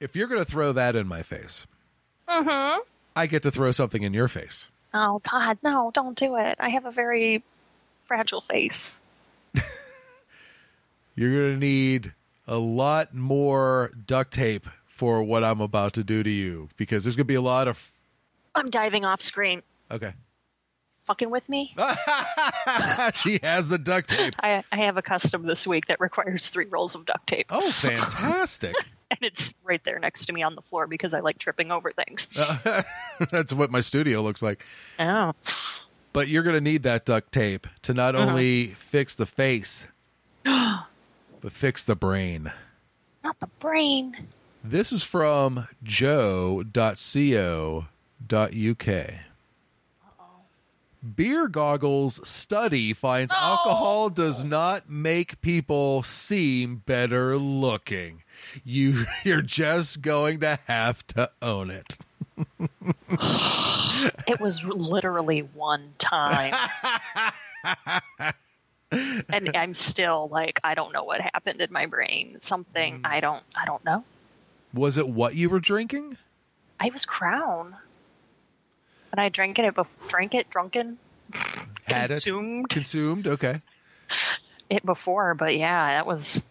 [0.00, 1.66] if you're going to throw that in my face,
[2.28, 2.80] Mm-hmm.
[3.16, 4.68] I get to throw something in your face.
[4.92, 5.90] Oh God, no!
[5.94, 6.56] Don't do it.
[6.60, 7.42] I have a very
[8.06, 9.00] fragile face.
[11.14, 12.12] You're going to need
[12.46, 17.16] a lot more duct tape for what I'm about to do to you because there's
[17.16, 17.92] going to be a lot of.
[18.54, 19.62] I'm diving off screen.
[19.90, 20.12] Okay.
[21.08, 21.74] Fucking with me?
[23.14, 24.34] she has the duct tape.
[24.40, 27.46] I, I have a custom this week that requires three rolls of duct tape.
[27.48, 28.76] Oh, fantastic.
[29.10, 31.92] and it's right there next to me on the floor because I like tripping over
[31.92, 32.28] things.
[33.30, 34.62] That's what my studio looks like.
[35.00, 35.32] oh.
[36.12, 38.26] But you're going to need that duct tape to not uh-huh.
[38.26, 39.86] only fix the face,
[40.44, 42.52] but fix the brain.
[43.24, 44.26] Not the brain.
[44.62, 46.68] This is from joe.co.uk.
[51.14, 58.24] Beer Goggles study finds alcohol does not make people seem better looking.
[58.64, 61.98] You you're just going to have to own it.
[64.28, 66.54] It was literally one time.
[68.92, 72.38] and I'm still like, I don't know what happened in my brain.
[72.40, 73.06] Something hmm.
[73.06, 74.04] I don't I don't know.
[74.72, 76.16] Was it what you were drinking?
[76.78, 77.76] I was crown.
[79.12, 80.98] And I drank it, bef- drank it, drunken,
[81.84, 83.26] Had consumed it consumed?
[83.26, 83.60] Okay.
[84.70, 86.42] it before, but yeah, that was.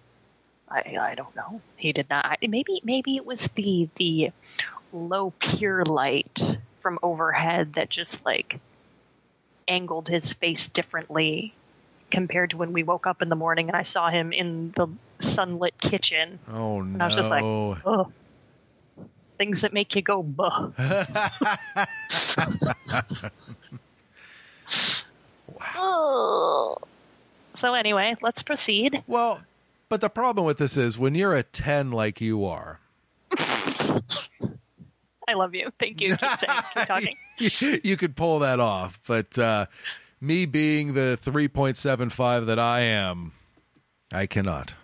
[0.70, 1.62] I I don't know.
[1.78, 2.26] He did not.
[2.26, 4.32] I- Maybe maybe it was the the
[4.92, 8.60] low pure light from overhead that just like
[9.68, 11.54] angled his face differently
[12.10, 14.88] compared to when we woke up in the morning and I saw him in the
[15.20, 16.40] sunlit kitchen.
[16.52, 17.04] Oh no.
[17.04, 17.44] I was just like,
[17.86, 18.12] ugh.
[19.38, 20.70] Things that make you go, buh.
[25.78, 26.82] Ugh.
[27.56, 29.04] So anyway, let's proceed.
[29.08, 29.42] well,
[29.90, 32.80] but the problem with this is when you're a 10 like you are,
[33.38, 35.72] I love you.
[35.80, 36.10] Thank you.
[36.16, 37.16] Keep, saying, keep talking.
[37.38, 39.00] you, you could pull that off.
[39.08, 39.66] But uh,
[40.22, 43.34] me being the 3.75 that I am,
[44.12, 44.76] I cannot.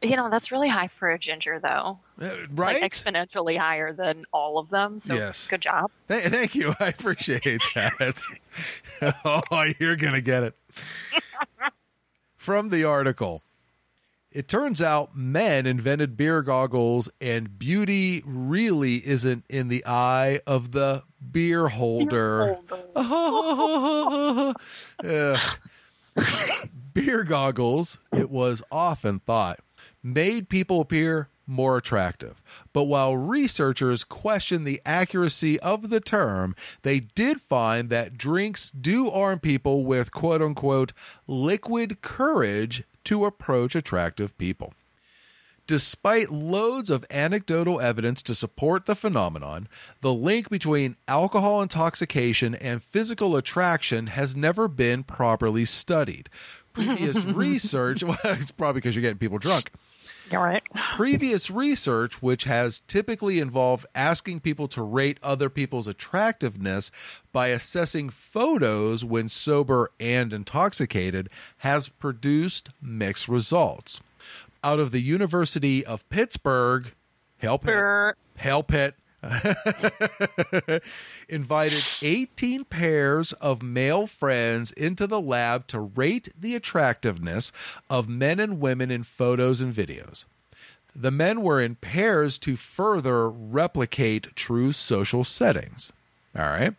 [0.00, 1.98] You know, that's really high for a ginger, though.
[2.20, 2.80] Uh, right?
[2.80, 4.98] Like exponentially higher than all of them.
[5.00, 5.48] So Yes.
[5.48, 5.90] good job.
[6.08, 6.74] Th- thank you.
[6.80, 8.22] I appreciate that.
[9.24, 10.54] oh, you're going to get it.
[12.36, 13.42] From the article.
[14.30, 20.72] It turns out men invented beer goggles, and beauty really isn't in the eye of
[20.72, 22.58] the beer holder.
[22.94, 24.54] Ugh.
[26.92, 29.60] beer goggles, it was often thought,
[30.14, 32.42] made people appear more attractive.
[32.72, 39.10] But while researchers question the accuracy of the term, they did find that drinks do
[39.10, 40.92] arm people with quote unquote
[41.26, 44.74] liquid courage to approach attractive people.
[45.66, 49.68] Despite loads of anecdotal evidence to support the phenomenon,
[50.00, 56.30] the link between alcohol intoxication and physical attraction has never been properly studied.
[56.72, 59.70] Previous research, well, it's probably because you're getting people drunk.
[60.32, 60.62] Right.
[60.96, 66.90] Previous research, which has typically involved asking people to rate other people's attractiveness
[67.32, 74.00] by assessing photos when sober and intoxicated, has produced mixed results.
[74.62, 76.92] Out of the University of Pittsburgh,
[77.38, 78.14] Hell Pit, Brr.
[78.36, 78.94] Hell Pit,
[81.28, 87.50] invited 18 pairs of male friends into the lab to rate the attractiveness
[87.90, 90.24] of men and women in photos and videos.
[90.94, 95.92] The men were in pairs to further replicate true social settings.
[96.36, 96.74] All right.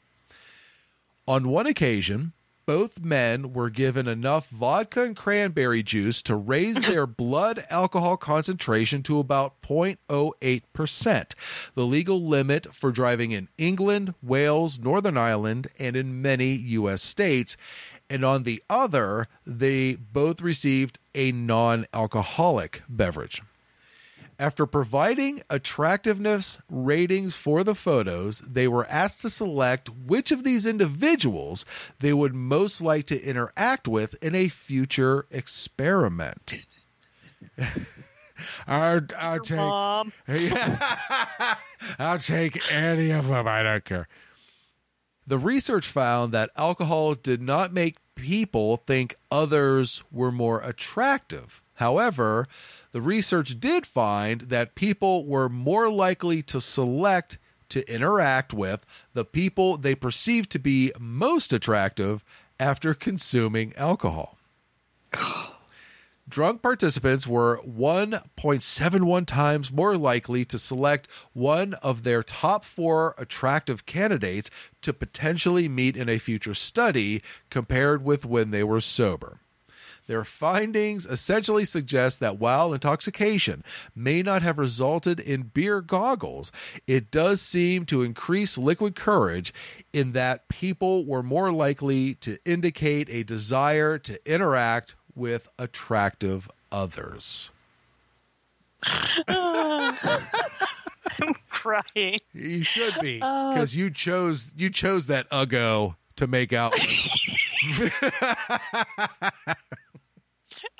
[1.27, 2.33] On one occasion,
[2.69, 9.01] both men were given enough vodka and cranberry juice to raise their blood alcohol concentration
[9.01, 11.33] to about 0.08%,
[11.73, 17.01] the legal limit for driving in England, Wales, Northern Ireland, and in many U.S.
[17.01, 17.57] states.
[18.07, 23.41] and on the other, they both received a non alcoholic beverage.
[24.39, 30.65] After providing attractiveness ratings for the photos, they were asked to select which of these
[30.65, 31.65] individuals
[31.99, 36.65] they would most like to interact with in a future experiment.
[38.65, 40.13] I'll, I'll take Mom.
[41.99, 43.45] I'll take any of them.
[43.45, 44.07] I don't care.
[45.27, 51.61] The research found that alcohol did not make people think others were more attractive.
[51.75, 52.47] However,
[52.91, 57.37] the research did find that people were more likely to select
[57.69, 62.23] to interact with the people they perceived to be most attractive
[62.59, 64.37] after consuming alcohol.
[66.27, 73.87] Drunk participants were 1.71 times more likely to select one of their top four attractive
[73.87, 74.51] candidates
[74.83, 79.39] to potentially meet in a future study compared with when they were sober.
[80.09, 83.63] Their findings essentially suggest that while intoxication
[83.95, 86.51] may not have resulted in beer goggles,
[86.87, 89.53] it does seem to increase liquid courage
[89.93, 97.51] in that people were more likely to indicate a desire to interact with attractive others.
[99.27, 99.93] I'm
[101.51, 102.17] crying.
[102.33, 106.73] You should be uh, because you chose you chose that uggo to make out.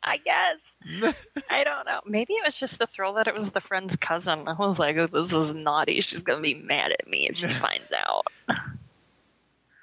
[0.10, 1.14] I guess.
[1.50, 2.00] I don't know.
[2.06, 4.48] Maybe it was just the thrill that it was the friend's cousin.
[4.48, 6.02] I was like, oh, this is naughty.
[6.02, 8.26] She's going to be mad at me if she finds out.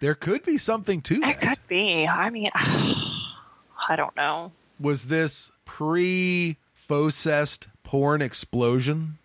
[0.01, 1.41] there could be something to It that.
[1.41, 2.07] could be.
[2.07, 4.53] I mean, I don't know.
[4.81, 6.57] Was this pre
[6.89, 9.19] Fauxcest porn explosion?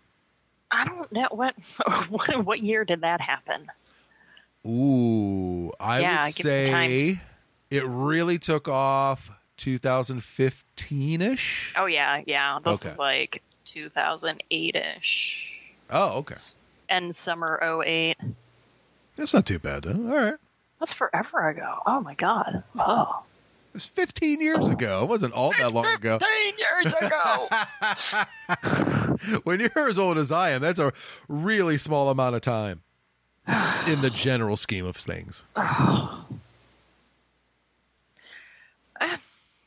[0.70, 1.28] I don't know.
[1.30, 1.54] What,
[2.08, 3.66] what, what year did that happen?
[4.66, 6.88] Ooh, I Yeah, would give it time.
[6.88, 7.20] say
[7.70, 9.30] it really took off
[9.62, 11.72] 2015 ish.
[11.78, 12.58] Oh, yeah, yeah.
[12.64, 12.88] This Okay.
[12.88, 15.52] was like 2008 ish.
[15.88, 16.34] Oh, okay.
[16.88, 18.16] And summer 08.
[19.14, 19.92] That's not too bad, though.
[19.92, 20.34] All right.
[20.80, 21.78] That's forever ago.
[21.86, 22.64] Oh, my God.
[22.76, 23.22] Oh.
[23.70, 25.04] It was 15 years ago.
[25.04, 26.18] It wasn't all that long ago.
[26.18, 27.48] 15 years ago.
[29.44, 30.92] when you're as old as I am, that's a
[31.28, 32.82] really small amount of time
[33.86, 35.44] in the general scheme of things.
[35.56, 36.26] Ah.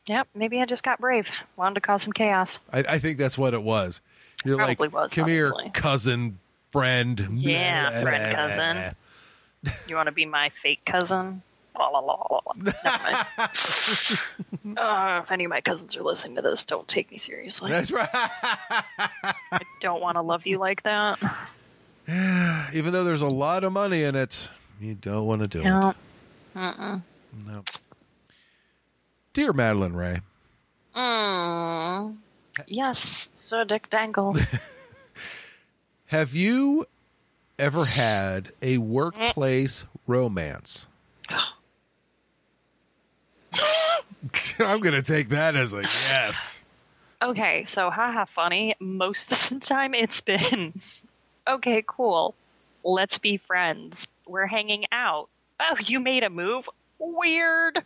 [0.08, 1.30] Yep, maybe I just got brave.
[1.58, 2.60] Wanted to cause some chaos.
[2.72, 4.02] I, I think that's what it was.
[4.44, 6.40] You're Probably like, was, come here, cousin,
[6.72, 7.40] friend.
[7.40, 8.96] Yeah, friend, cousin.
[9.88, 11.42] You want to be my fake cousin?
[11.76, 12.54] La, la, la, la, la.
[12.56, 14.78] Never mind.
[14.78, 17.72] uh, if any of my cousins are listening to this, don't take me seriously.
[17.72, 18.08] That's right.
[18.14, 21.18] I don't want to love you like that.
[22.74, 25.90] Even though there's a lot of money in it, you don't want to do No.
[25.90, 25.96] it.
[26.56, 27.64] No.
[29.36, 30.22] Dear Madalynn Raye,
[30.96, 32.16] Mm.
[32.68, 34.38] Yes, Sir Dick Dangle.
[36.06, 36.86] have you
[37.60, 40.88] ever had a workplace romance?
[44.60, 46.64] I'm going to take that as a yes.
[47.22, 48.76] Okay, so haha funny.
[48.80, 50.80] Most of the time it's been
[51.46, 52.36] okay, cool.
[52.86, 54.08] Let's be friends.
[54.26, 55.28] We're hanging out.
[55.60, 56.70] Oh, you made a move?
[57.00, 57.84] Weird.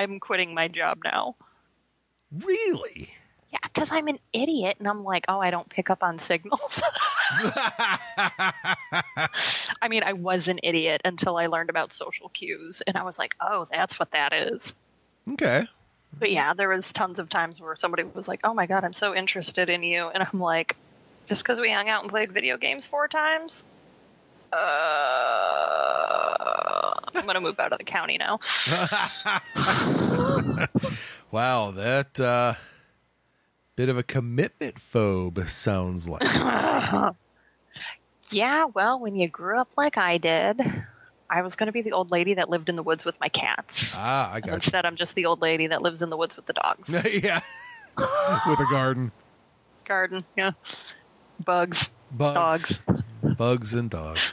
[0.00, 1.36] I'm quitting my job now.
[2.32, 3.10] Really?
[3.52, 6.82] Yeah, because I'm an idiot and I'm like, oh, I don't pick up on signals.
[7.32, 9.28] I
[9.88, 13.34] mean, I was an idiot until I learned about social cues and I was like,
[13.40, 14.74] oh, that's what that is.
[15.32, 15.66] Okay.
[16.18, 18.92] But yeah, there was tons of times where somebody was like, "Oh my god, I'm
[18.92, 20.76] so interested in you," and I'm like,
[21.28, 23.64] "Just because we hung out and played video games four times."
[24.52, 26.29] Uh,
[27.14, 28.40] I'm gonna move out of the county now.
[31.32, 32.54] Wow, that uh,
[33.76, 36.22] bit of a commitment phobe sounds like.
[38.32, 40.60] Yeah, well, when you grew up like I did,
[41.28, 43.92] I was gonna be the old lady that lived in the woods with my cats.
[43.98, 46.36] ah, I And got instead, I'm just the old lady that lives in the woods
[46.36, 46.92] with the dogs.
[47.12, 47.40] yeah.
[47.98, 49.10] With a garden.
[49.84, 50.52] Garden, yeah.
[51.44, 52.78] Bugs, Bugs.
[52.78, 53.02] dogs.
[53.36, 54.32] Bugs and dogs.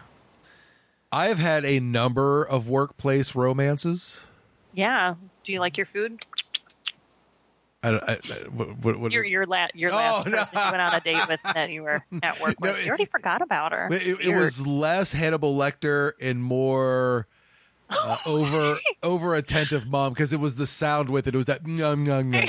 [1.11, 4.25] I have had a number of workplace romances.
[4.73, 5.15] Yeah.
[5.43, 6.23] Do you like your food?
[7.83, 10.37] I, don't- I, I- what, what, Your your la- your Oh, last no.
[10.37, 12.79] person you went on a date with that you were at work No, with.
[12.79, 13.87] it- you already forgot about her.
[13.91, 17.27] it, it was less Hannibal Lecter and more
[17.89, 21.35] uh, over over attentive mom because it was the sound with it.
[21.35, 21.65] It was that.
[21.65, 22.45] Nom, nom, nom.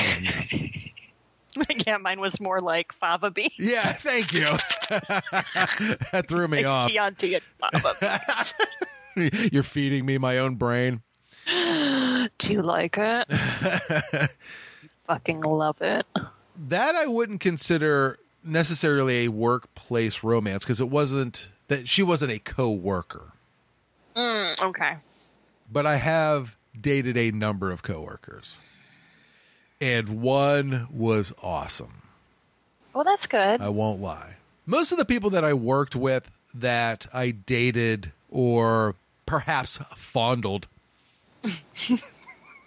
[1.86, 3.50] yeah, mine was more like fava bean.
[3.58, 4.46] Yeah, thank you.
[4.90, 6.90] that threw me off.
[6.90, 8.44] Chianti and fava
[9.16, 9.30] bean.
[9.52, 11.02] You're feeding me my own brain.
[11.46, 14.30] Do you like it?
[15.06, 16.06] Fucking love it.
[16.68, 22.38] that I wouldn't consider necessarily a workplace romance because it wasn't that she wasn't a
[22.38, 23.32] co-worker.
[24.16, 24.96] Mm, okay.
[25.70, 28.56] But I have dated a number of coworkers.
[29.80, 32.02] And one was awesome.
[32.94, 33.60] Well, that's good.
[33.60, 34.34] I won't lie.
[34.66, 40.66] Most of the people that I worked with that I dated or perhaps fondled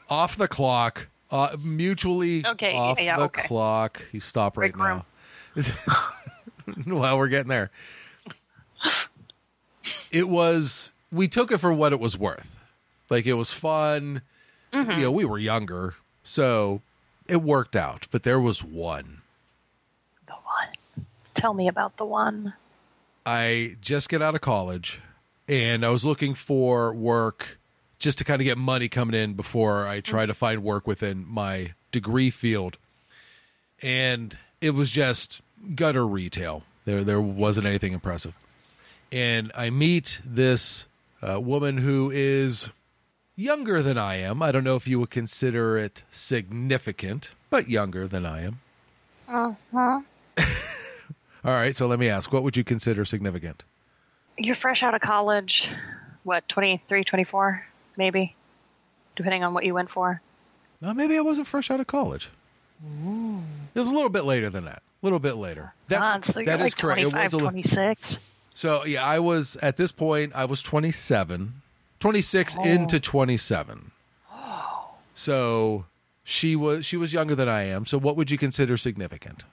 [0.09, 3.43] off the clock, uh, mutually Okay, off yeah, the okay.
[3.43, 4.05] clock.
[4.11, 5.05] You stop right Break now.
[6.87, 7.71] well, we're getting there.
[10.11, 12.59] It was, we took it for what it was worth.
[13.09, 14.21] Like it was fun.
[14.71, 14.91] Mm-hmm.
[14.91, 16.81] You know, we were younger, so
[17.31, 18.07] it worked out.
[18.11, 19.21] But there was one.
[20.27, 21.05] the one.
[21.33, 22.53] Tell me about the one.
[23.25, 24.99] I just get out of college
[25.47, 27.59] and I was looking for work
[27.99, 31.25] just to kind of get money coming in before I try to find work within
[31.27, 32.77] my degree field.
[33.81, 35.41] And it was just
[35.75, 36.63] gutter retail.
[36.85, 38.33] There there wasn't anything impressive.
[39.11, 40.87] And I meet this
[41.21, 42.69] uh, woman who is
[43.41, 44.41] younger than I am.
[44.41, 48.59] I don't know if you would consider it significant, but younger than I am.
[49.27, 50.01] Uh-huh.
[51.43, 53.63] All right, so let me ask, what would you consider significant?
[54.37, 55.69] You're fresh out of college.
[56.23, 57.65] What, 23, 24,
[57.97, 58.35] maybe?
[59.15, 60.21] Depending on what you went for.
[60.81, 62.29] Well, maybe I wasn't fresh out of college.
[62.83, 64.81] It was a little bit later than that.
[65.01, 65.73] A little bit later.
[65.87, 67.01] That, God, so you're that is like correct.
[67.01, 68.17] It was a li- 26.
[68.53, 70.33] so yeah, I was at this point.
[70.35, 71.53] I was 27,
[72.01, 72.63] 26 Oh.
[72.63, 73.91] into 27.
[75.13, 75.85] So
[76.23, 77.85] she was she was younger than I am.
[77.85, 79.43] So what would you consider significant?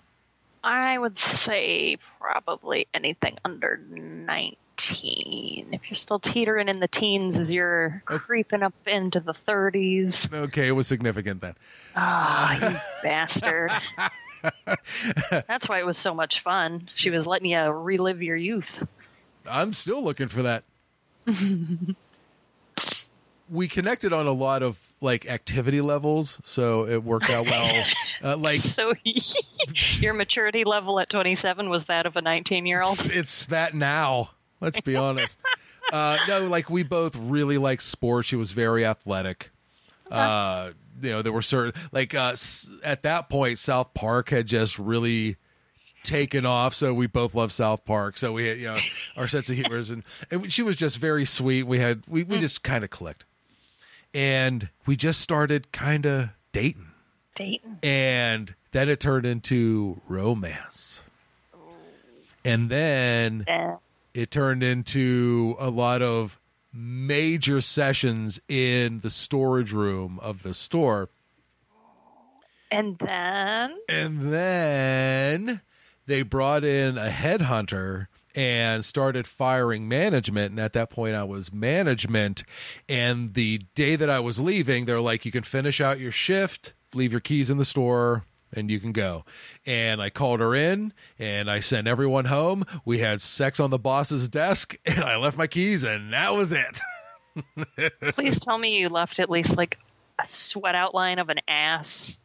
[0.64, 5.68] I would say probably anything under 19.
[5.72, 10.32] If you're still teetering in the teens as you're creeping up into the 30s.
[10.32, 11.54] Okay, it was significant then.
[11.94, 13.70] Ah, you bastard.
[15.30, 16.88] That's why it was so much fun.
[16.94, 18.82] She was letting you relive your youth.
[19.50, 20.64] I'm still looking for that.
[23.50, 27.84] we connected on a lot of like activity levels, so it worked out well.
[28.20, 28.94] Uh, like So
[30.00, 32.98] your maturity level at 27 was that of a 19 year old?
[33.12, 34.30] it's that now.
[34.60, 35.38] Let's be honest.
[35.92, 38.26] Uh, no, like we both really like sports.
[38.26, 39.50] She was very athletic.
[40.10, 40.70] Uh,
[41.00, 44.78] you know, there were certain like uh, s- at that point, South Park had just
[44.80, 45.36] really
[46.02, 46.74] taken off.
[46.74, 48.18] So we both love South Park.
[48.18, 48.78] So we had, you know,
[49.16, 51.62] our sense of humor is, and, and she was just very sweet.
[51.64, 53.26] We had we we just kind of clicked,
[54.14, 56.86] and we just started kind of dating
[57.34, 57.78] Dating.
[57.82, 61.02] and then it turned into romance
[62.44, 63.74] and then Eh.
[64.14, 66.38] it turned into a lot of
[66.72, 71.08] major sessions in the storage room of the store
[72.70, 75.60] And then and then
[76.06, 78.06] they brought in a headhunter
[78.38, 80.52] and started firing management.
[80.52, 82.44] And at that point I was management.
[82.88, 86.74] And the day that I was leaving they're like you can finish out your shift
[86.94, 88.24] leave your keys in the store
[88.54, 89.24] and you can go.
[89.66, 92.64] And I called her in and I sent everyone home.
[92.84, 96.52] We had sex on the boss's desk and I left my keys and that was
[96.52, 96.80] it.
[98.14, 99.78] Please tell me you left at least like
[100.20, 102.18] a sweat outline of an ass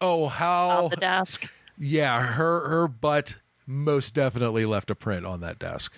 [0.00, 1.48] oh how on the desk.
[1.78, 3.36] yeah her her butt
[3.72, 5.94] most definitely left a print on that desk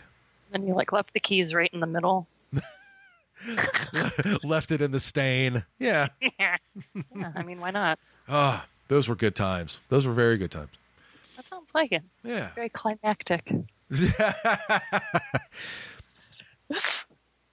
[0.52, 2.26] And you like left the keys right in the middle.
[4.44, 5.64] left it in the stain.
[5.78, 6.08] Yeah.
[6.38, 6.56] yeah,
[7.34, 7.98] I mean, why not?
[8.28, 9.80] Ah, those were good times.
[9.88, 10.70] Those were very good times.
[11.36, 12.02] That sounds like it.
[12.22, 12.50] Yeah.
[12.54, 13.52] Very climactic.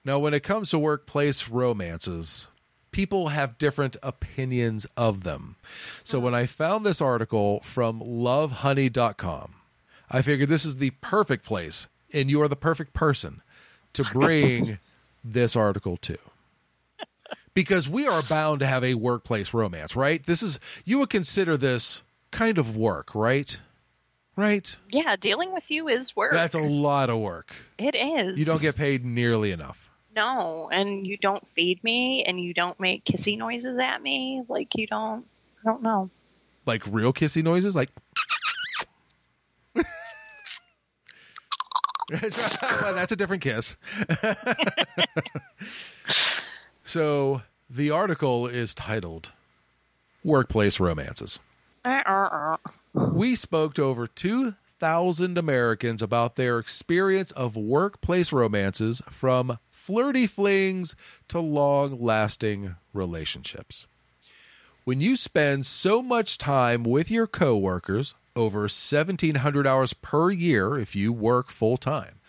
[0.06, 2.48] now, when it comes to workplace romances,
[2.92, 5.56] people have different opinions of them.
[6.04, 9.56] So when I found this article from lovehoney.com,
[10.12, 13.42] I figured this is the perfect place and you are the perfect person
[13.94, 14.78] to bring
[15.24, 16.18] this article to.
[17.54, 20.26] Because we are bound to have a workplace romance, right?
[20.26, 22.02] This is you would consider this
[22.32, 23.60] kind of work, right?
[24.38, 24.74] Right?
[24.90, 26.32] Yeah, dealing with you is work.
[26.32, 27.54] That's a lot of work.
[27.78, 28.40] it is.
[28.40, 29.90] You don't get paid nearly enough.
[30.16, 34.44] No, and you don't feed me, and you don't make kissy noises at me.
[34.48, 35.26] Like you don't.
[35.62, 36.10] I don't know.
[36.66, 37.90] Like real kissy noises, like
[42.12, 43.78] well, that's a different kiss.
[46.84, 49.32] so the article is titled
[50.24, 51.40] Workplace Romances.
[51.86, 52.58] Uh-uh.
[52.94, 60.96] We spoke to over 2,000 Americans about their experience of workplace romances from flirty flings
[61.30, 63.88] to long lasting relationships.
[64.84, 70.96] When you spend so much time with your coworkers, over 1,700 hours per year if
[70.96, 72.20] you work full time,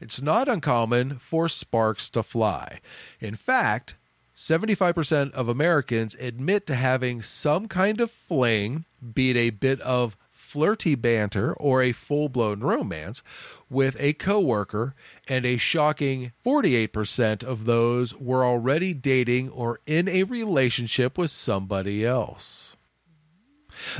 [0.00, 2.80] it's not uncommon for sparks to fly.
[3.20, 3.96] In fact,
[4.34, 10.16] 75% of Americans admit to having some kind of fling, be it a bit of
[10.30, 13.22] flirty banter or a full blown romance,
[13.68, 14.94] with a coworker,
[15.28, 22.04] and a shocking 48% of those were already dating or in a relationship with somebody
[22.04, 22.76] else.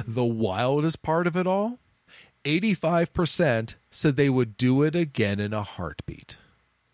[0.06, 1.78] The wildest part of it all
[2.44, 6.36] 85% said they would do it again in a heartbeat.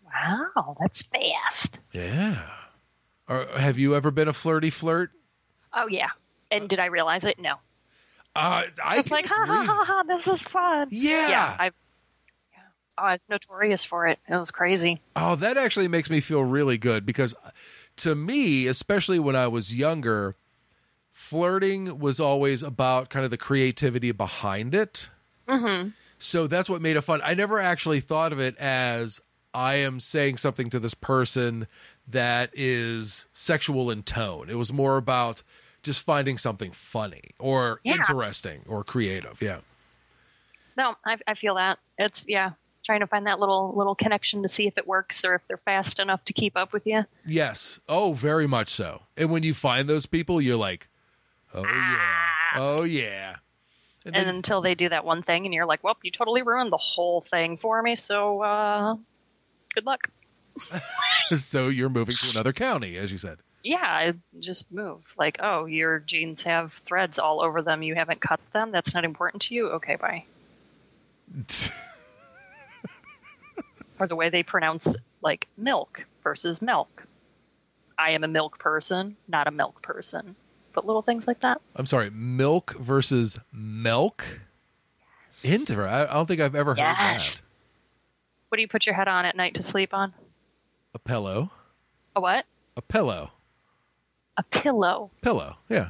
[0.05, 1.79] Wow, that's fast.
[1.91, 2.41] Yeah.
[3.29, 5.11] Or have you ever been a flirty flirt?
[5.73, 6.09] Oh yeah.
[6.49, 7.39] And did I realize it?
[7.39, 7.55] No.
[8.35, 10.03] Uh, I was like ha ha ha ha.
[10.07, 10.87] This is fun.
[10.91, 11.29] Yeah.
[11.29, 11.55] Yeah.
[11.59, 11.65] I.
[11.65, 12.59] Yeah.
[12.97, 14.19] Oh, I was notorious for it.
[14.27, 15.01] It was crazy.
[15.15, 17.35] Oh, that actually makes me feel really good because
[17.97, 20.35] to me, especially when I was younger,
[21.17, 25.09] flirting was always about kind of the creativity behind it.
[25.49, 25.89] Mm-hmm.
[26.19, 27.21] So that's what made it fun.
[27.23, 29.19] I never actually thought of it as
[29.51, 31.65] I am saying something to this person
[32.07, 34.47] that is sexual in tone.
[34.47, 35.41] It was more about
[35.81, 37.93] just finding something funny or Yeah.
[37.95, 39.41] interesting or creative.
[39.41, 39.59] Yeah.
[40.77, 41.79] No, I, I feel that.
[41.97, 42.51] It's yeah,
[42.85, 45.57] trying to find that little little connection to see if it works or if they're
[45.57, 47.05] fast enough to keep up with you.
[47.25, 47.79] Yes.
[47.89, 49.01] Oh, very much so.
[49.17, 50.87] And when you find those people, you're like,
[51.65, 52.59] oh, yeah.
[52.59, 53.35] Oh, yeah.
[54.05, 56.71] And And until they do that one thing, and you're like, "Well, you totally ruined
[56.71, 58.95] the whole thing for me." So, uh,
[59.75, 60.09] good luck.
[61.35, 63.39] so you're moving to another county, as you said.
[63.63, 65.03] Yeah, I just move.
[65.17, 67.83] Like, oh, your jeans have threads all over them.
[67.83, 68.71] You haven't cut them.
[68.71, 69.69] That's not important to you.
[69.71, 70.23] Okay, bye.
[73.99, 74.87] Or the way they pronounce
[75.21, 77.03] like milk versus milk.
[77.97, 80.35] I am a milk person, not a milk person.
[80.77, 81.59] But little things like that.
[81.75, 84.41] I'm sorry, milk versus milk?
[85.43, 85.79] Interesting.
[85.79, 87.33] I I don't think I've ever heard Yes.
[87.37, 87.41] that.
[88.49, 90.13] What do you put your head on at night to sleep on?
[90.93, 91.49] A pillow.
[92.15, 92.45] A what?
[92.75, 93.31] A pillow.
[94.37, 95.09] A pillow.
[95.23, 95.55] Pillow.
[95.67, 95.89] Yeah.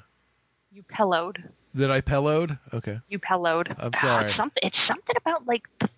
[0.71, 1.43] You pillowed.
[1.75, 2.57] Did I pillowed?
[2.73, 3.01] Okay.
[3.09, 3.75] You pillowed.
[3.77, 4.23] I'm sorry.
[4.23, 4.61] it's something.
[4.63, 5.89] It's something about like the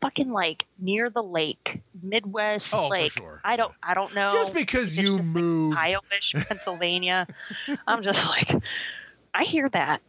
[0.00, 3.12] fucking like near the lake, Midwest Oh, for lake.
[3.12, 3.40] sure.
[3.44, 3.72] I don't.
[3.82, 4.30] I don't know.
[4.32, 5.76] Just because you moved.
[5.78, 7.26] Iowa-ish, Pennsylvania.
[7.86, 8.52] I'm just like,
[9.34, 10.00] I hear that.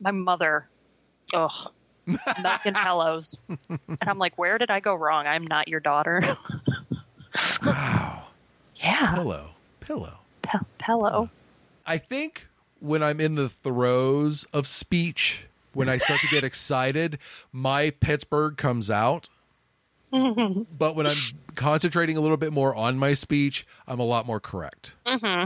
[0.00, 0.68] My mother,
[1.32, 1.72] ugh,
[2.06, 3.38] and pillows,
[3.68, 5.26] and I'm like, where did I go wrong?
[5.26, 6.36] I'm not your daughter.
[7.64, 8.24] Wow.
[8.76, 9.50] yeah, Pillow.
[9.80, 10.18] Pillow.
[10.42, 11.30] Pe- pillow.
[11.86, 12.46] I think
[12.80, 17.18] when I'm in the throes of speech, when I start to get excited,
[17.52, 19.28] my Pittsburgh comes out.
[20.10, 21.16] but when I'm
[21.54, 24.94] concentrating a little bit more on my speech, I'm a lot more correct.
[25.06, 25.44] hmm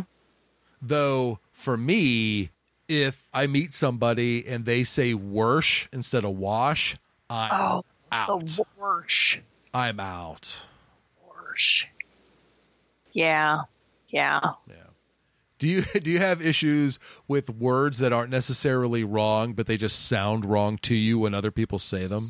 [0.80, 2.50] Though for me,
[2.88, 6.96] if I meet somebody and they say worsh instead of wash,
[7.30, 8.46] I'm Oh, out.
[8.46, 9.38] the worst.
[9.72, 10.62] I'm out.
[11.26, 11.86] Worst.
[13.12, 13.62] Yeah,
[14.08, 14.40] yeah.
[14.68, 14.74] Yeah.
[15.64, 20.04] Do you do you have issues with words that aren't necessarily wrong, but they just
[20.04, 22.24] sound wrong to you when other people say them?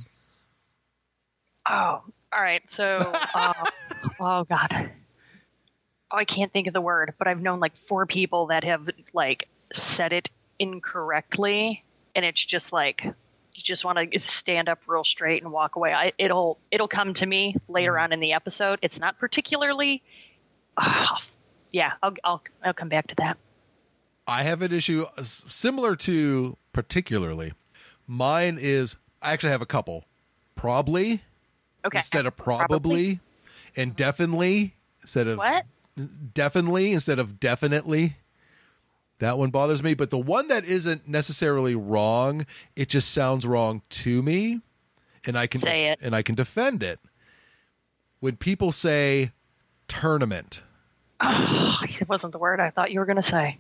[1.69, 2.63] Oh, all right.
[2.71, 2.99] So,
[3.35, 3.65] uh,
[4.21, 4.93] oh god,
[6.13, 8.89] oh I can't think of the word, but I've known like four people that have
[9.13, 10.31] like said it
[10.61, 11.83] incorrectly,
[12.15, 15.93] and it's just like you just want to stand up real straight and walk away.
[15.93, 18.79] I, it'll it'll come to me later on in the episode.
[18.81, 20.05] It's not particularly.
[20.77, 21.21] ah,
[21.75, 23.37] yeah, I'll, I'll I'll come back to that.
[24.29, 27.53] I have an issue similar to particularly.
[28.07, 30.05] Mine is I actually have a couple.
[30.55, 31.23] Probably
[31.85, 31.99] Okay.
[31.99, 33.21] instead of probably,
[33.77, 35.65] and definitely instead of What?
[36.33, 38.17] definitely instead of definitely.
[39.19, 43.83] That one bothers me, but the one that isn't necessarily wrong, it just sounds wrong
[43.91, 44.61] to me,
[45.25, 45.99] and I can Say it.
[46.03, 46.99] and I can defend it.
[48.21, 49.31] When people say
[49.87, 50.63] tournament,
[51.21, 53.59] Oh, it wasn't the word I thought you were going to say.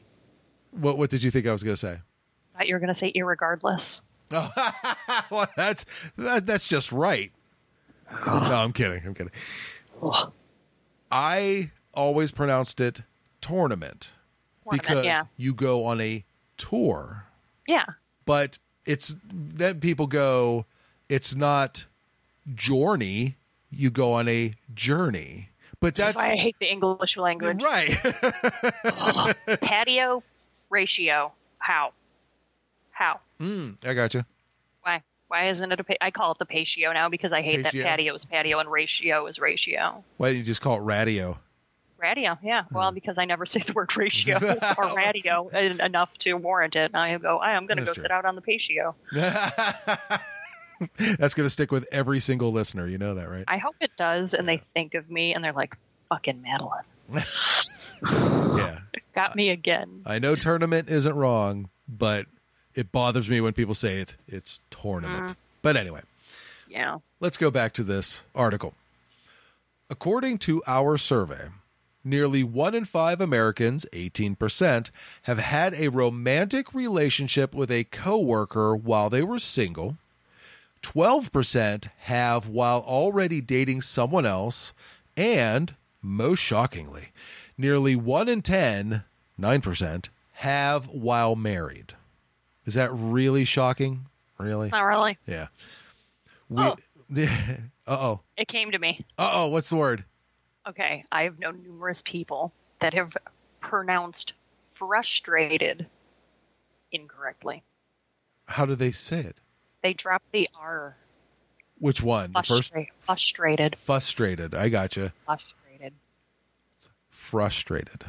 [0.72, 1.98] what what did you think I was going to say?
[2.54, 4.02] I thought you were going to say irregardless.
[4.30, 5.86] well, that's
[6.16, 7.32] that, that's just right.
[8.26, 9.02] No, I'm kidding.
[9.04, 9.32] I'm kidding.
[11.10, 13.02] I always pronounced it
[13.40, 14.10] tournament,
[14.64, 15.24] Tournament, because yeah.
[15.36, 16.24] you go on a
[16.56, 17.26] tour.
[17.66, 17.86] Yeah.
[18.24, 20.66] but it's then people go
[21.08, 21.86] it's not
[22.54, 23.36] journey
[23.70, 25.50] you go on a journey
[25.84, 27.62] but That's why I hate the English language.
[27.62, 27.90] right
[29.60, 30.22] Patio
[30.70, 31.32] ratio.
[31.58, 31.92] How?
[32.90, 33.20] How?
[33.40, 34.24] mm, i got you
[34.82, 35.02] Why?
[35.28, 35.84] Why isn't it a?
[35.84, 37.82] Pa- I call it the patio now because I hate Patio?
[37.82, 40.04] that patio is patio and ratio is ratio.
[40.16, 41.38] Why don't you just call it radio?
[41.98, 42.64] Radio, yeah.
[42.70, 42.94] Well, Hmm.
[42.94, 44.38] because I never say the word ratio
[44.78, 46.94] or radio enough to warrant it.
[46.94, 48.02] I go, I am going to go true.
[48.02, 48.94] sit out on the patio.
[51.18, 52.86] That's going to stick with every single listener.
[52.88, 53.44] You know that, right?
[53.48, 55.76] I hope it does, and they think of me and they're like,
[56.08, 57.24] fucking Madalynn.
[58.56, 58.78] yeah.
[59.14, 60.02] Got me again.
[60.04, 62.26] I know tournament isn't wrong, but
[62.74, 64.16] it bothers me when people say it.
[64.26, 65.24] It's tournament.
[65.24, 65.32] Mm-hmm.
[65.62, 66.00] But anyway,
[66.68, 66.98] Yeah.
[67.20, 68.74] let's go back to this article.
[69.88, 71.48] According to our survey,
[72.02, 74.90] nearly one in five Americans, 18%,
[75.22, 79.96] have had a romantic relationship with a coworker while they were single.
[80.84, 84.72] 12% have while already dating someone else.
[85.16, 87.08] And, most shockingly,
[87.56, 89.02] nearly one in 10,
[89.40, 91.94] 9%, have while married.
[92.66, 94.06] Is that really shocking?
[94.38, 94.68] Really?
[94.68, 95.18] Not really.
[95.26, 95.48] Yeah.
[96.48, 96.76] We, Oh.
[97.16, 97.56] uh
[97.86, 98.20] oh.
[98.36, 99.04] It came to me.
[99.18, 99.48] Uh oh.
[99.48, 100.04] What's the word?
[100.68, 103.16] Okay, I have known numerous people that have
[103.60, 104.32] pronounced
[104.72, 105.86] frustrated
[106.90, 107.62] incorrectly.
[108.46, 109.40] How do they say it?
[109.84, 110.96] They drop the R.
[111.78, 112.32] Which one?
[112.32, 113.76] The first frustrated.
[113.76, 114.54] frustrated.
[114.54, 115.12] I gotcha.
[115.26, 115.92] Frustrated.
[117.10, 118.04] Frustrated.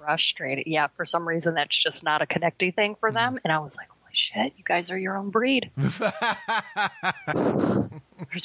[0.00, 0.66] Frustrated.
[0.66, 3.34] Yeah, for some reason that's just not a connecting thing for them.
[3.34, 3.44] Mm-hmm.
[3.44, 5.70] And I was like, holy shit, you guys are your own breed.
[5.76, 6.00] There's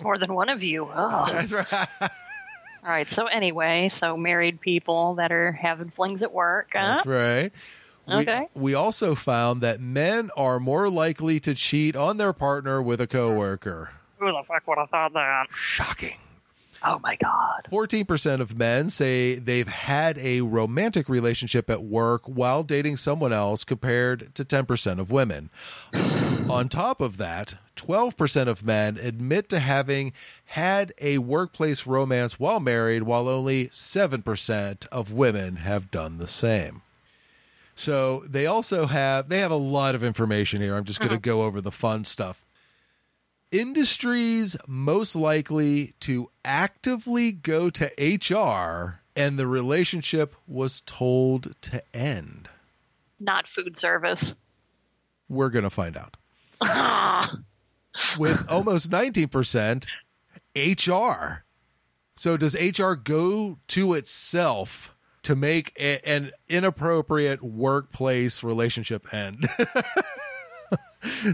[0.03, 0.85] more than one of you.
[0.85, 1.29] Ugh.
[1.31, 1.87] That's right.
[1.99, 2.09] All
[2.93, 6.73] right, so anyway, so married people that are having flings at work.
[6.75, 6.93] Huh?
[6.97, 7.51] That's right.
[8.07, 8.47] We, Okay.
[8.53, 13.07] we also found that men are more likely to cheat on their partner with a
[13.07, 13.91] coworker.
[14.17, 15.47] Who the fuck would have thought that?
[15.51, 16.15] Shocking.
[16.83, 17.65] Oh my god.
[17.71, 23.63] 14% of men say they've had a romantic relationship at work while dating someone else,
[23.63, 25.49] compared to 10% of women.
[25.93, 30.13] On top of that, 12% of men admit to having
[30.45, 36.83] had a workplace romance while married, while only 7% of women have done the same.
[37.77, 40.75] So they also have they have a lot of information here.
[40.75, 41.21] I'm just going to uh-huh.
[41.21, 42.43] go over the fun stuff
[43.51, 52.49] industries most likely to actively go to HR and the relationship was told to end?
[53.19, 54.35] Not food service.
[55.29, 56.17] We're going to find out.
[58.19, 59.85] With almost 19%
[60.55, 61.43] HR.
[62.15, 64.93] So does HR go to itself
[65.27, 69.45] to make a, an inappropriate workplace relationship end?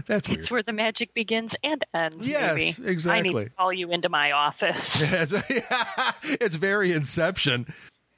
[0.06, 0.40] That's weird.
[0.40, 2.28] It's where the magic begins and ends.
[2.28, 3.08] Yes, maybe.
[3.08, 5.00] I need to call you into my office.
[6.24, 7.72] It's very Inception.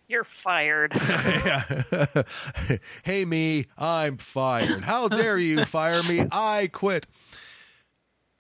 [0.09, 0.95] You're fired.
[3.03, 4.81] hey, me, I'm fired.
[4.83, 6.27] How dare you fire me?
[6.33, 7.07] I quit.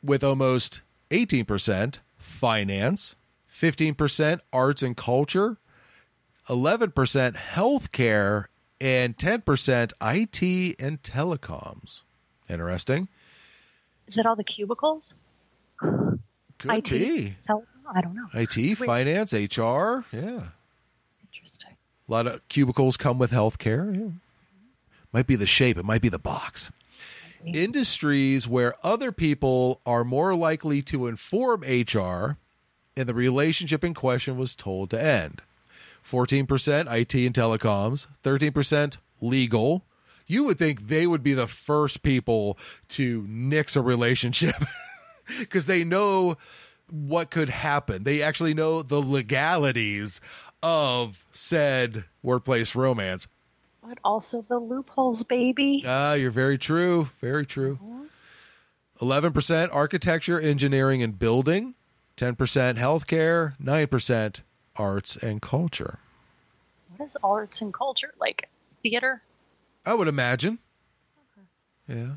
[0.02, 0.80] With almost
[1.10, 3.16] 18% finance,
[3.52, 5.58] 15% arts and culture,
[6.48, 8.46] 11% healthcare,
[8.80, 12.02] and 10% IT and telecoms.
[12.48, 13.08] Interesting.
[14.06, 15.14] Is it all the cubicles?
[15.78, 16.20] Could
[16.64, 16.90] IT?
[16.90, 17.36] be.
[17.46, 18.26] Tele- I don't know.
[18.34, 20.04] IT, finance, HR.
[20.12, 20.48] Yeah.
[21.32, 21.76] Interesting.
[22.08, 23.94] A lot of cubicles come with healthcare.
[23.96, 24.10] Yeah.
[25.12, 26.70] Might be the shape, it might be the box.
[27.44, 32.38] Industries where other people are more likely to inform HR
[32.96, 35.42] and the relationship in question was told to end.
[36.06, 39.84] 14% IT and telecoms, 13% legal.
[40.26, 44.56] You would think they would be the first people to nix a relationship
[45.38, 46.36] because they know
[46.90, 48.04] what could happen.
[48.04, 50.20] They actually know the legalities
[50.62, 53.28] of said workplace romance.
[53.82, 55.84] But also the loopholes, baby.
[55.86, 57.10] Ah, you're very true.
[57.20, 57.78] Very true.
[59.00, 61.74] 11% architecture, engineering, and building,
[62.16, 62.34] 10%
[62.78, 64.40] healthcare, 9%
[64.78, 65.98] arts and culture.
[66.96, 68.12] What is arts and culture?
[68.18, 68.48] Like
[68.82, 69.22] theater?
[69.84, 70.58] I would imagine.
[71.88, 72.14] Yeah.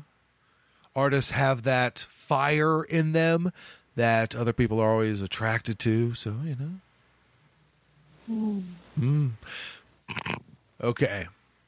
[0.96, 3.52] Artists have that fire in them
[3.94, 6.14] that other people are always attracted to.
[6.14, 6.56] So, you
[8.28, 8.62] know.
[8.98, 9.30] Mm.
[10.82, 11.26] Okay.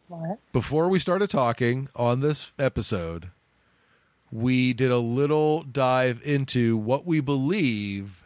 [0.09, 0.39] What?
[0.53, 3.31] Before we started talking on this episode,
[4.31, 8.22] we did a little dive into what we believe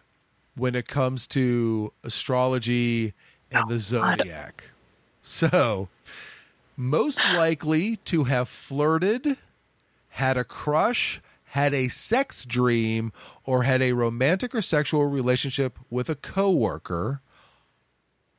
[0.56, 3.14] when it comes to astrology
[3.52, 3.80] and oh, the God.
[3.80, 4.64] zodiac.
[5.22, 5.88] So,
[6.76, 9.36] most likely to have flirted,
[10.10, 13.12] had a crush, had a sex dream,
[13.44, 17.20] or had a romantic or sexual relationship with a coworker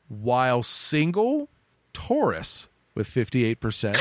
[0.07, 1.49] while single,
[1.93, 3.97] Taurus with 58%,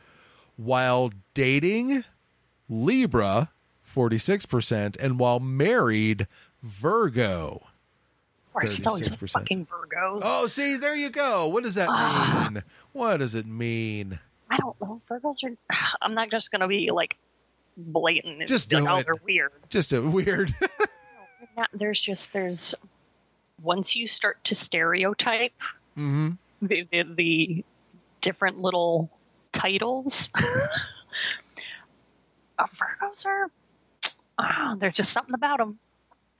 [0.56, 2.04] while dating,
[2.68, 3.50] Libra
[3.90, 4.96] 46%.
[5.00, 6.26] And while married,
[6.62, 7.62] Virgo.
[8.48, 9.30] Of course, it's always 36%.
[9.30, 10.20] fucking Virgos.
[10.24, 11.48] Oh, see, there you go.
[11.48, 12.48] What does that Ah.
[12.52, 12.62] mean?
[12.92, 14.18] What does it mean?
[14.50, 15.00] I don't know.
[15.08, 15.52] Virgos are.
[16.02, 17.16] I'm not just gonna be like
[17.76, 18.46] blatant.
[18.48, 19.52] Just be like, do oh, they're weird.
[19.68, 20.54] Just a weird.
[21.56, 22.74] Not, there's just there's
[23.62, 25.52] once you start to stereotype
[25.94, 26.30] hmm
[26.62, 27.64] the the, the
[28.20, 29.10] different little
[29.52, 30.28] titles.
[32.58, 33.50] uh, Virgos are.
[34.42, 35.78] Oh, there's just something about them.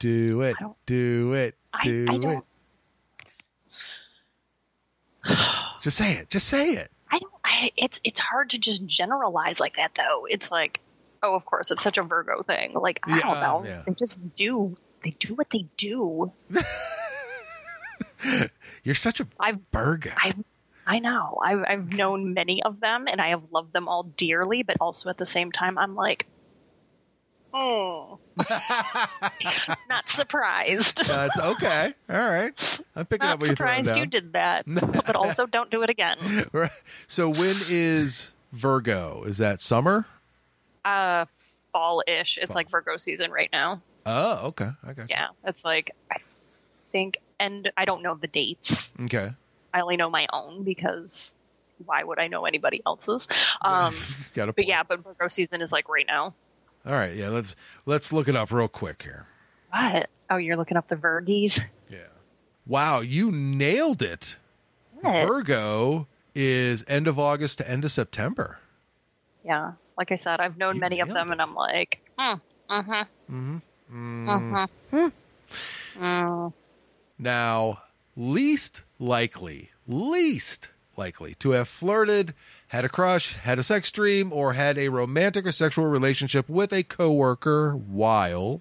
[0.00, 0.56] Do it.
[0.86, 1.54] Do it.
[1.72, 2.42] I- Do I it.
[5.82, 6.28] Just say it.
[6.30, 6.90] Just say it.
[7.12, 7.32] I don't.
[7.44, 10.26] I, it's it's hard to just generalize like that though.
[10.28, 10.80] It's like,
[11.22, 12.72] oh, of course, it's such a Virgo thing.
[12.74, 13.64] Like I Yeah, don't know.
[13.66, 13.82] yeah.
[13.86, 14.74] They just do.
[15.02, 16.32] They do what they do.
[18.84, 20.10] You're such a I've Virgo.
[20.16, 20.34] I
[20.86, 21.38] I know.
[21.42, 24.62] I've I've known many of them, and I have loved them all dearly.
[24.62, 26.26] But also at the same time, I'm like,
[27.52, 28.18] oh,
[29.88, 31.06] not surprised.
[31.06, 31.94] That's okay.
[32.08, 32.80] All right.
[32.96, 33.98] I'm picking not up what you're surprised down.
[33.98, 36.46] you did that, but also don't do it again.
[36.52, 36.70] Right.
[37.06, 39.24] So when is Virgo?
[39.24, 40.06] Is that summer?
[40.84, 41.26] Uh,
[41.72, 42.38] fall-ish.
[42.38, 42.54] It's Fall.
[42.54, 43.82] like Virgo season right now.
[44.06, 44.70] Oh, okay.
[44.82, 45.06] I got you.
[45.10, 46.16] Yeah, it's like I
[46.92, 48.90] think, and I don't know the dates.
[49.02, 49.32] Okay.
[49.72, 51.32] I only know my own because
[51.84, 53.28] why would I know anybody else's?
[53.60, 53.94] Um,
[54.34, 56.34] but yeah, but Virgo season is like right now.
[56.86, 57.14] All right.
[57.14, 57.28] Yeah.
[57.28, 57.56] Let's
[57.86, 59.26] let's look it up real quick here.
[59.70, 60.08] What?
[60.30, 61.60] Oh, you're looking up the Virgies.
[61.88, 61.98] Yeah.
[62.66, 64.36] Wow, you nailed it.
[65.00, 65.26] What?
[65.26, 68.58] Virgo is end of August to end of September.
[69.44, 71.40] Yeah, like I said, I've known You many of them, and.
[71.40, 72.34] I'm like, hmm,
[72.70, 73.56] mm-hmm,
[74.28, 75.06] mm-hmm,
[75.98, 76.52] mm.
[77.18, 77.82] Now,
[78.16, 80.70] least likely, least
[81.00, 82.34] likely to have flirted,
[82.68, 86.72] had a crush, had a sex dream, or had a romantic or sexual relationship with
[86.72, 88.60] a coworker while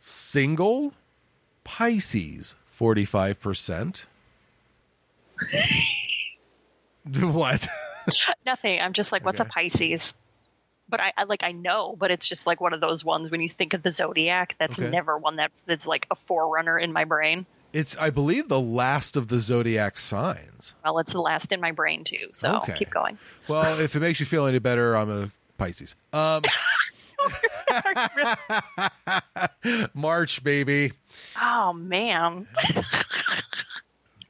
[0.00, 0.94] single,
[1.64, 4.06] Pisces, 45%.
[7.20, 7.68] what?
[8.46, 8.80] Nothing.
[8.80, 9.48] I'm just like, what's Okay.
[9.48, 10.14] a Pisces?
[10.88, 13.42] But I, I like I know, but it's just like one of those ones when
[13.42, 14.90] you think of the zodiac, that's Okay.
[14.90, 17.44] never one that that's like a forerunner in my brain.
[17.72, 20.74] It's, I believe, the last of the zodiac signs.
[20.84, 22.28] Well, it's the last in my brain too.
[22.32, 22.74] So Okay.
[22.78, 23.18] keep going.
[23.46, 25.94] Well, if it makes you feel any better, I'm a Pisces.
[26.12, 26.42] Um,
[29.94, 30.92] March, baby.
[31.40, 32.46] oh man,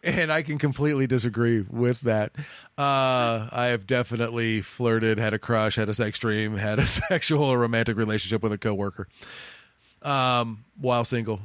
[0.05, 2.30] And I can completely disagree with that.
[2.78, 7.43] Uh, I have definitely flirted, had a crush, had a sex dream, had a sexual
[7.45, 9.09] or romantic relationship with a coworker
[10.03, 11.41] um, while single,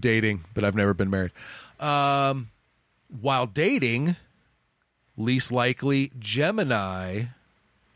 [0.00, 1.32] dating, but I've never been married.
[1.80, 2.50] Um,
[3.20, 4.16] while dating,
[5.16, 7.24] least likely Gemini,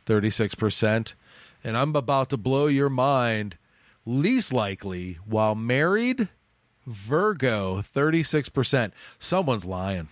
[0.06, 1.14] 36%.
[1.64, 3.56] And I'm about to blow your mind.
[4.06, 6.28] Least likely while married,
[6.86, 8.92] Virgo, 36%.
[9.18, 10.08] Someone's lying.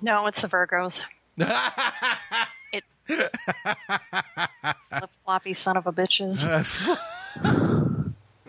[0.00, 1.02] no, it's the Virgos.
[2.72, 6.44] it flip floppy son of a bitches.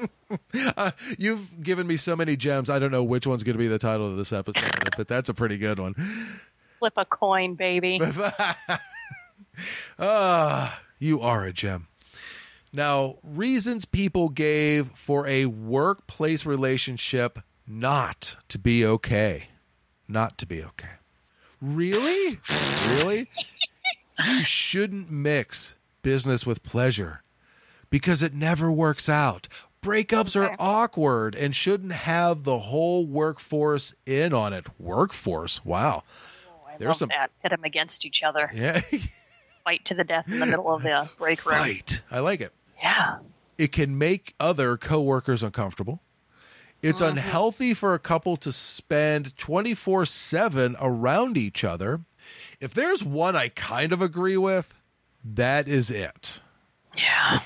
[0.77, 2.69] Uh, you've given me so many gems.
[2.69, 5.27] I don't know which one's going to be the title of this episode, but that's
[5.27, 5.93] a pretty good one.
[6.79, 7.99] Flip a coin, baby.
[9.99, 11.87] Ah, you are a gem.
[12.73, 19.49] Now, reasons people gave for a workplace relationship not to be okay.
[20.07, 20.87] Not to be okay.
[21.61, 22.37] Really?
[22.95, 23.29] really?
[24.25, 27.23] You shouldn't mix business with pleasure
[27.89, 29.47] because it never works out.
[29.81, 34.67] Breakups are awkward and shouldn't have the whole workforce in on it.
[34.79, 35.65] Workforce?
[35.65, 36.03] Wow.
[36.47, 37.31] Oh, I There's love some- that.
[37.41, 38.51] Pit them against each other.
[38.55, 38.81] Yeah.
[39.63, 41.55] Fight to the death in the middle of the break room.
[41.59, 42.01] Fight.
[42.09, 42.51] I like it.
[42.81, 43.17] Yeah.
[43.59, 46.01] it can make other coworkers uncomfortable.
[46.81, 47.11] It's mm-hmm.
[47.17, 52.01] unhealthy for a couple to spend 24 7 around each other.
[52.59, 54.73] If there's one I kind of agree with,
[55.23, 56.39] that is it.
[56.97, 57.41] Yeah.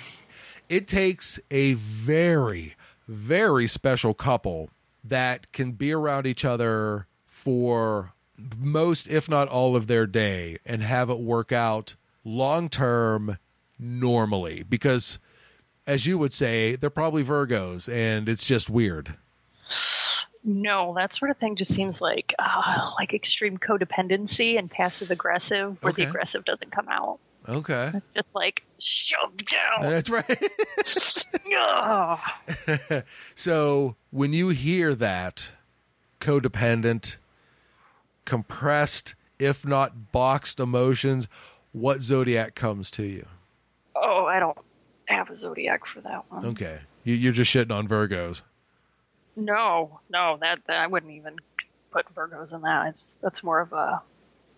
[0.70, 2.76] It takes a very,
[3.08, 4.70] very special couple
[5.04, 8.14] that can be around each other for
[8.58, 13.38] most, if not all, of their day and have it work out long term
[13.78, 14.64] normally.
[14.64, 15.20] Because,
[15.86, 19.16] as you would say, they're probably Virgos and it's just weird.
[20.44, 25.82] No, that sort of thing just seems like uh, like extreme codependency and passive aggressive,
[25.82, 26.04] where Okay.
[26.04, 27.18] the aggressive doesn't come out.
[27.48, 27.92] Okay.
[28.16, 29.82] Just like shove down.
[29.90, 30.44] That's right.
[33.36, 35.52] So when you hear that
[36.20, 37.18] codependent,
[38.26, 41.28] compressed, if not boxed emotions,
[41.72, 43.26] what zodiac comes to you?
[43.96, 44.58] oh, I don't.
[45.08, 46.46] have a zodiac for that one.
[46.48, 46.80] Okay.
[47.04, 48.42] You, you're just shitting on Virgos.
[49.36, 51.36] No, no, that, that I wouldn't even
[51.92, 52.88] put Virgos in that.
[52.88, 54.02] It's that's more of a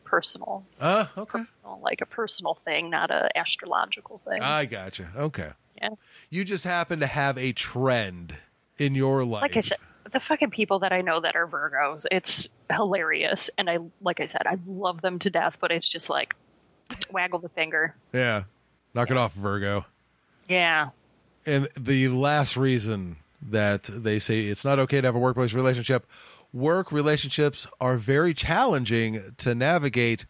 [0.07, 1.43] personal, Ah, okay.
[1.81, 4.41] like a personal thing, not a astrological thing.
[4.41, 5.09] I gotcha.
[5.15, 5.49] Okay.
[5.81, 5.89] yeah.
[6.29, 8.35] You just happen to have a trend
[8.77, 9.41] in your life.
[9.41, 9.77] Like I said,
[10.11, 14.25] the fucking people that I know that are Virgos, it's hilarious, and I, like I
[14.25, 15.57] said, I love them to death.
[15.59, 16.35] But it's just like,
[17.11, 17.93] waggle the finger.
[18.13, 18.43] Yeah.
[18.93, 19.85] Knock it off, Virgo.
[20.49, 20.89] Yeah,
[21.45, 23.17] And the last reason
[23.49, 26.05] that they say it's not okay to have a workplace relationship,
[26.57, 30.25] work relationships are very challenging to navigate.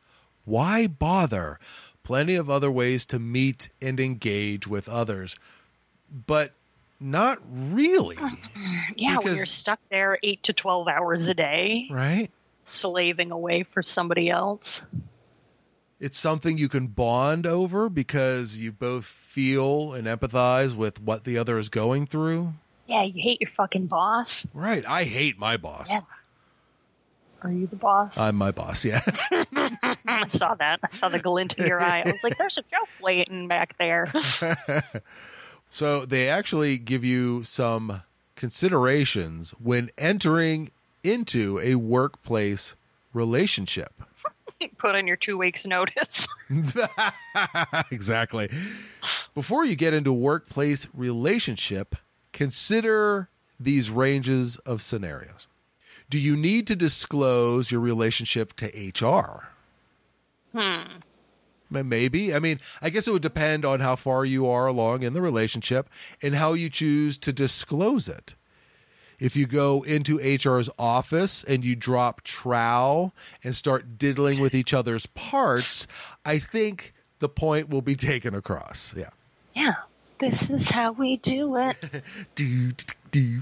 [0.46, 1.60] Why bother?
[2.04, 5.36] Plenty of other ways to meet and engage with others,
[6.26, 6.54] but
[7.00, 8.18] not really,
[8.96, 9.18] yeah.
[9.18, 12.30] when you're stuck there eight to twelve hours a day, right?
[12.64, 14.82] slaving away for somebody else.
[16.00, 21.38] It's something you can bond over because you both feel and empathize with what the
[21.38, 22.54] other is going through.
[22.88, 24.48] Yeah, you hate your fucking boss.
[24.54, 24.86] Right.
[24.88, 25.90] I hate my boss.
[25.90, 26.02] Yeah.
[27.44, 28.18] Are you the boss?
[28.18, 29.02] I'm my boss, yeah.
[29.32, 30.80] I saw that.
[30.84, 32.02] I saw the glint in your eye.
[32.04, 34.12] I was like, "There's a joke waiting back there."
[35.70, 38.04] So they actually give you some
[38.36, 40.72] considerations when entering
[41.04, 42.76] into a workplace
[43.14, 43.94] relationship.
[44.78, 46.28] Put in your two weeks' notice.
[47.92, 48.50] exactly.
[49.36, 51.96] Before you get into a workplace relationship,
[52.38, 53.30] consider
[53.60, 55.48] these ranges of scenarios.
[56.08, 59.50] Do you need to disclose your relationship to HR?
[60.56, 61.00] Hmm.
[61.72, 62.36] Maybe.
[62.36, 65.22] I mean, I guess it would depend on how far you are along in the
[65.22, 65.90] relationship
[66.22, 68.36] and how you choose to disclose it.
[69.20, 74.76] If you go into HR's office and you drop trowel and start diddling with each
[74.76, 75.88] other's parts,
[76.24, 78.94] I think the point will be taken across.
[78.96, 79.10] Yeah.
[79.56, 79.74] Yeah.
[80.20, 81.78] This is how we do it.
[82.36, 83.42] Do, do, do.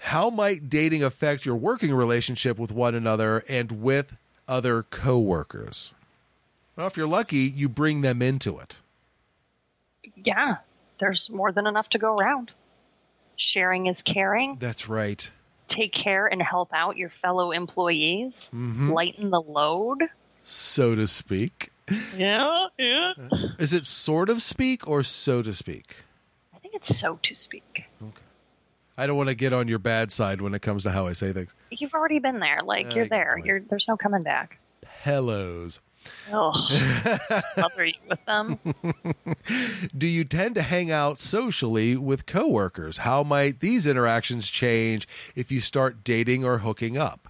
[0.00, 4.14] How might dating affect your working relationship with one another and with
[4.46, 5.92] other coworkers?
[6.76, 8.76] Well, if you're lucky, you bring them into it.
[10.16, 10.56] yeah.
[11.00, 12.50] There's more than enough to go around.
[13.36, 14.56] Sharing is caring.
[14.58, 15.30] That's right.
[15.68, 18.50] Take care and help out your fellow employees.
[18.52, 18.92] Mhm.
[18.92, 19.98] Lighten the load.
[20.40, 21.70] So to speak.
[22.16, 23.12] Yeah, yeah.
[23.58, 25.96] Is it sort of speak or so to speak?
[26.54, 27.84] I think it's so to speak.
[28.02, 28.22] Okay.
[28.96, 31.12] I don't want to get on your bad side when it comes to how I
[31.12, 31.54] say things.
[31.70, 32.60] You've already been there.
[32.64, 33.34] Like Uh, you're there.
[33.36, 33.46] point.
[33.46, 34.58] You're there's no coming back.
[35.02, 35.80] Hellos.
[36.32, 36.52] Oh,
[37.54, 38.58] Smother you with them.
[39.96, 42.98] Do you tend to hang out socially with coworkers?
[42.98, 47.28] How might these interactions change if you start dating or hooking up?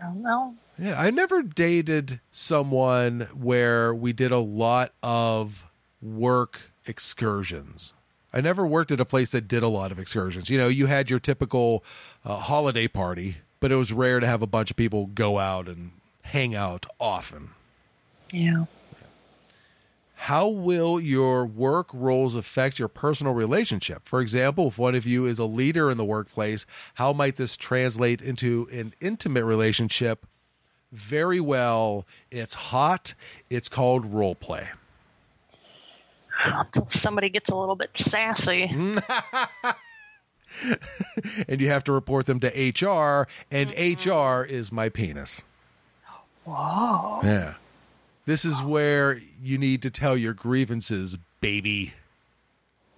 [0.00, 0.54] I don't know.
[0.78, 5.66] Yeah, I never dated someone where we did a lot of
[6.00, 7.92] work excursions.
[8.32, 10.48] I never worked at a place that did a lot of excursions.
[10.48, 11.84] You know, you had your typical
[12.24, 15.68] uh, holiday party, but it was rare to have a bunch of people go out
[15.68, 15.90] and
[16.22, 17.50] hang out often.
[18.30, 18.64] Yeah.
[20.24, 24.06] How will your work roles affect your personal relationship?
[24.06, 27.56] For example, if one of you is a leader in the workplace, how might this
[27.56, 30.26] translate into an intimate relationship?
[30.92, 32.06] Very well.
[32.30, 33.14] It's hot.
[33.48, 34.68] It's called role play.
[36.44, 38.66] Until somebody gets a little bit sassy.
[41.48, 44.10] And you have to report them to HR, and mm-hmm.
[44.10, 45.44] HR is my penis.
[46.44, 47.20] Whoa.
[47.22, 47.54] Yeah.
[48.26, 51.94] This is where you need to tell your grievances, baby.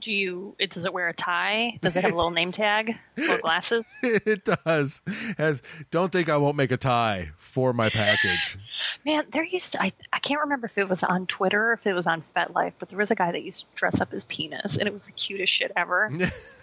[0.00, 0.56] Do you?
[0.58, 1.78] It, does it wear a tie?
[1.80, 2.98] Does it have a little name tag?
[3.16, 3.84] Little glasses?
[4.02, 5.00] it does.
[5.38, 5.62] Has
[5.92, 8.58] don't think I won't make a tie for my package.
[9.06, 9.82] Man, there used to.
[9.82, 12.72] I, I can't remember if it was on Twitter or if it was on FetLife,
[12.80, 15.06] but there was a guy that used to dress up as penis, and it was
[15.06, 16.10] the cutest shit ever.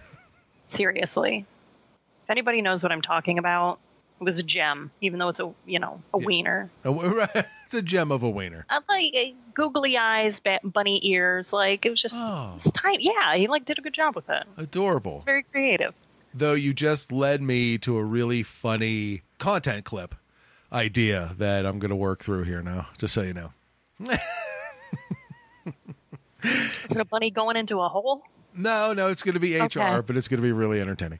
[0.68, 1.45] Seriously.
[2.26, 3.80] If anybody knows what I'm talking about,
[4.20, 6.70] it was a gem, even though it's a you know a wiener.
[6.84, 8.65] it's a gem of a wiener.
[8.70, 11.53] I like uh, googly eyes, bunny ears.
[11.53, 12.53] Like it was just Oh.
[12.55, 13.05] it's tiny.
[13.05, 14.43] Yeah, he like did a good job with it.
[14.57, 15.22] Adorable.
[15.26, 15.93] Very creative.
[16.34, 20.13] Though you just led me to a really funny content clip
[20.72, 23.51] idea that I'm going to work through here now, just so you know.
[26.43, 28.22] Is it a bunny going into a hole?
[28.55, 30.01] No, no, it's going to be HR, Okay.
[30.05, 31.20] but it's going to be really entertaining.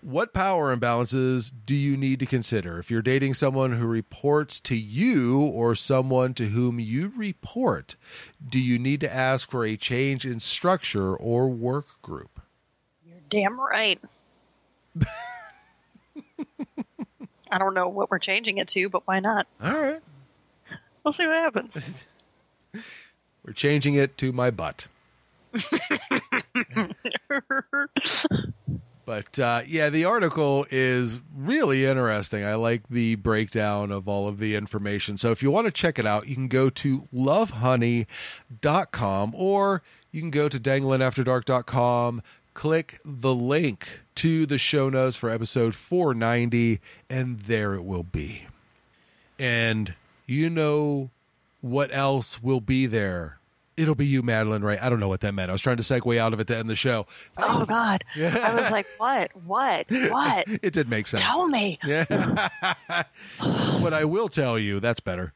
[0.00, 4.76] What power imbalances do you need to consider if you're dating someone who reports to
[4.76, 7.96] you or someone to whom you report?
[8.46, 12.40] Do you need to ask for a change in structure or work group?
[13.04, 14.00] You're damn right.
[17.50, 19.48] I don't know what we're changing it to, but why not?
[19.60, 20.00] All right.
[21.02, 22.04] We'll see what happens.
[23.44, 24.88] We're changing it to my butt.
[29.08, 32.44] But uh, yeah, the article is really interesting.
[32.44, 35.16] I like the breakdown of all of the information.
[35.16, 39.82] So if you want to check it out, you can go to lovehoney.com or
[40.12, 46.78] you can go to danglinafterdark.com, click the link to the show notes for episode 490,
[47.08, 48.44] and there it will be.
[49.38, 49.94] And
[50.26, 51.08] you know
[51.62, 53.37] what else will be there?
[53.78, 54.82] It'll be you, Madalynn, right?
[54.82, 55.50] I don't know what that meant.
[55.50, 57.06] I was trying to segue out of it to end the show.
[57.36, 58.04] Oh God!
[58.16, 59.30] I was like, what?
[59.46, 59.86] What?
[59.90, 60.46] What?
[60.62, 61.22] It did make sense.
[61.22, 61.78] Tell me.
[61.84, 62.04] Yeah.
[63.80, 65.32] what I will tell you, that's better,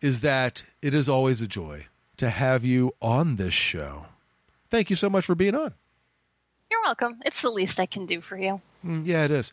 [0.00, 1.86] is that it is always a joy
[2.18, 4.06] to have you on this show.
[4.70, 5.74] Thank you so much for being on.
[6.70, 7.20] You're welcome.
[7.24, 8.60] It's the least I can do for you.
[8.84, 9.52] Mm, Yeah, it is.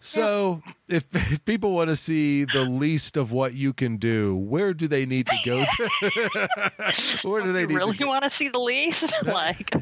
[0.00, 4.74] So, if, if people want to see the least of what you can do, where
[4.74, 6.48] do they need to go to?
[7.28, 8.08] where do they really to go?
[8.08, 9.14] want to see the least?
[9.24, 9.72] like,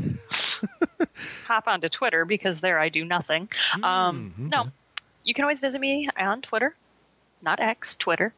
[1.45, 3.49] hop onto Twitter because there I do nothing.
[3.83, 4.69] Um, Mm, No,
[5.25, 6.75] you can always visit me on Twitter,
[7.45, 8.33] not X, Twitter,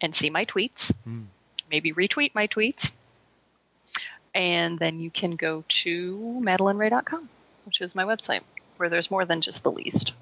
[0.00, 0.92] and see my tweets.
[1.04, 1.22] Hmm.
[1.70, 2.92] Maybe retweet my tweets.
[4.34, 7.28] And then you can go to madalynnraye.com,
[7.64, 8.42] which is my website,
[8.76, 10.12] where there's more than just the least.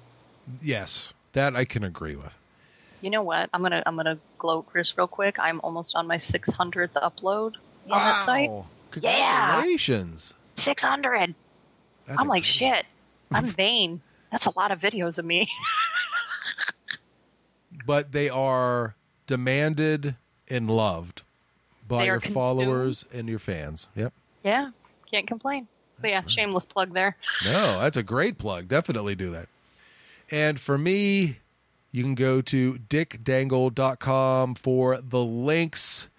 [0.61, 2.35] Yes, that I can agree with.
[3.01, 3.49] You know what?
[3.53, 5.37] I'm gonna I'm gonna gloat Chris real quick.
[5.39, 7.53] I'm almost on my 600th upload
[7.89, 8.49] on that site.
[8.49, 8.65] Wow.
[8.91, 10.33] Congratulations.
[10.55, 11.35] 600.
[12.07, 12.77] That's I'm like incredible.
[12.77, 12.85] shit.
[13.31, 14.01] I'm vain.
[14.31, 15.47] That's a lot of videos of me.
[17.85, 18.95] But they are
[19.27, 20.15] demanded
[20.49, 21.21] and loved
[21.87, 22.33] by your consumed.
[22.33, 23.87] followers and your fans.
[23.95, 24.13] Yep.
[24.43, 24.71] yeah,
[25.09, 25.67] can't complain.
[25.99, 27.15] But yeah, shameless plug there.
[27.45, 28.67] No, that's a great plug.
[28.67, 29.47] Definitely do that.
[30.29, 31.37] And for me,
[31.91, 36.09] you can go to dickdangle.com for the links.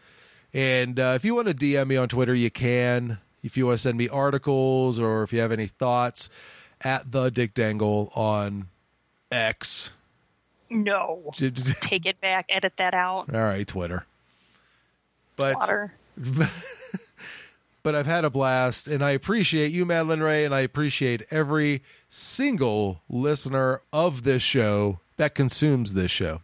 [0.53, 3.19] And uh, if you want to DM me on Twitter, you can.
[3.43, 6.29] If you want to send me articles or if you have any thoughts,
[6.81, 8.69] at the Dick Dangle on
[9.31, 9.93] X.
[10.71, 11.31] No,
[11.81, 12.47] take it back.
[12.49, 13.33] Edit that out.
[13.35, 14.05] All right, Twitter.
[15.37, 15.95] But Water.
[17.83, 21.83] but I've had a blast, and I appreciate you, Madalynn Raye, and I appreciate every
[22.09, 26.41] single listener of this show that consumes this show.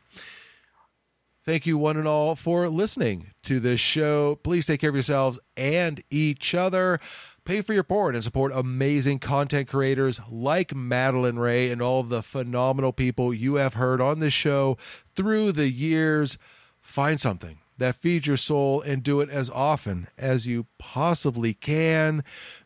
[1.44, 4.36] Thank you, one and all, for listening to this show.
[4.36, 6.98] Please take care of yourselves and each other.
[7.44, 12.08] Pay for your porn and support amazing content creators like Madalynn Raye and all of
[12.08, 14.78] the phenomenal people you have heard on this show
[15.14, 16.38] through the years.
[16.80, 22.22] Find something that feeds your soul and do it as often as you possibly can.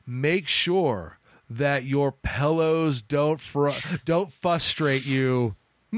[0.06, 1.18] Make sure
[1.50, 3.70] that your pillows don't fr-
[4.04, 5.54] don't frustrate you.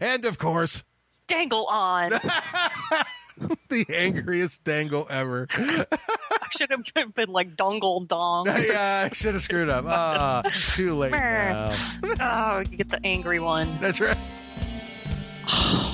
[0.00, 0.82] and of course,
[1.28, 2.10] Dangle on.
[3.68, 5.46] the angriest dangle ever.
[5.52, 5.86] I
[6.50, 6.82] should have
[7.14, 8.46] been like dongle dong.
[8.46, 9.84] yeah, I should have screwed up.
[9.86, 11.70] Ah, too late now.
[12.20, 13.78] oh, you get the angry one.
[13.80, 14.18] That's right.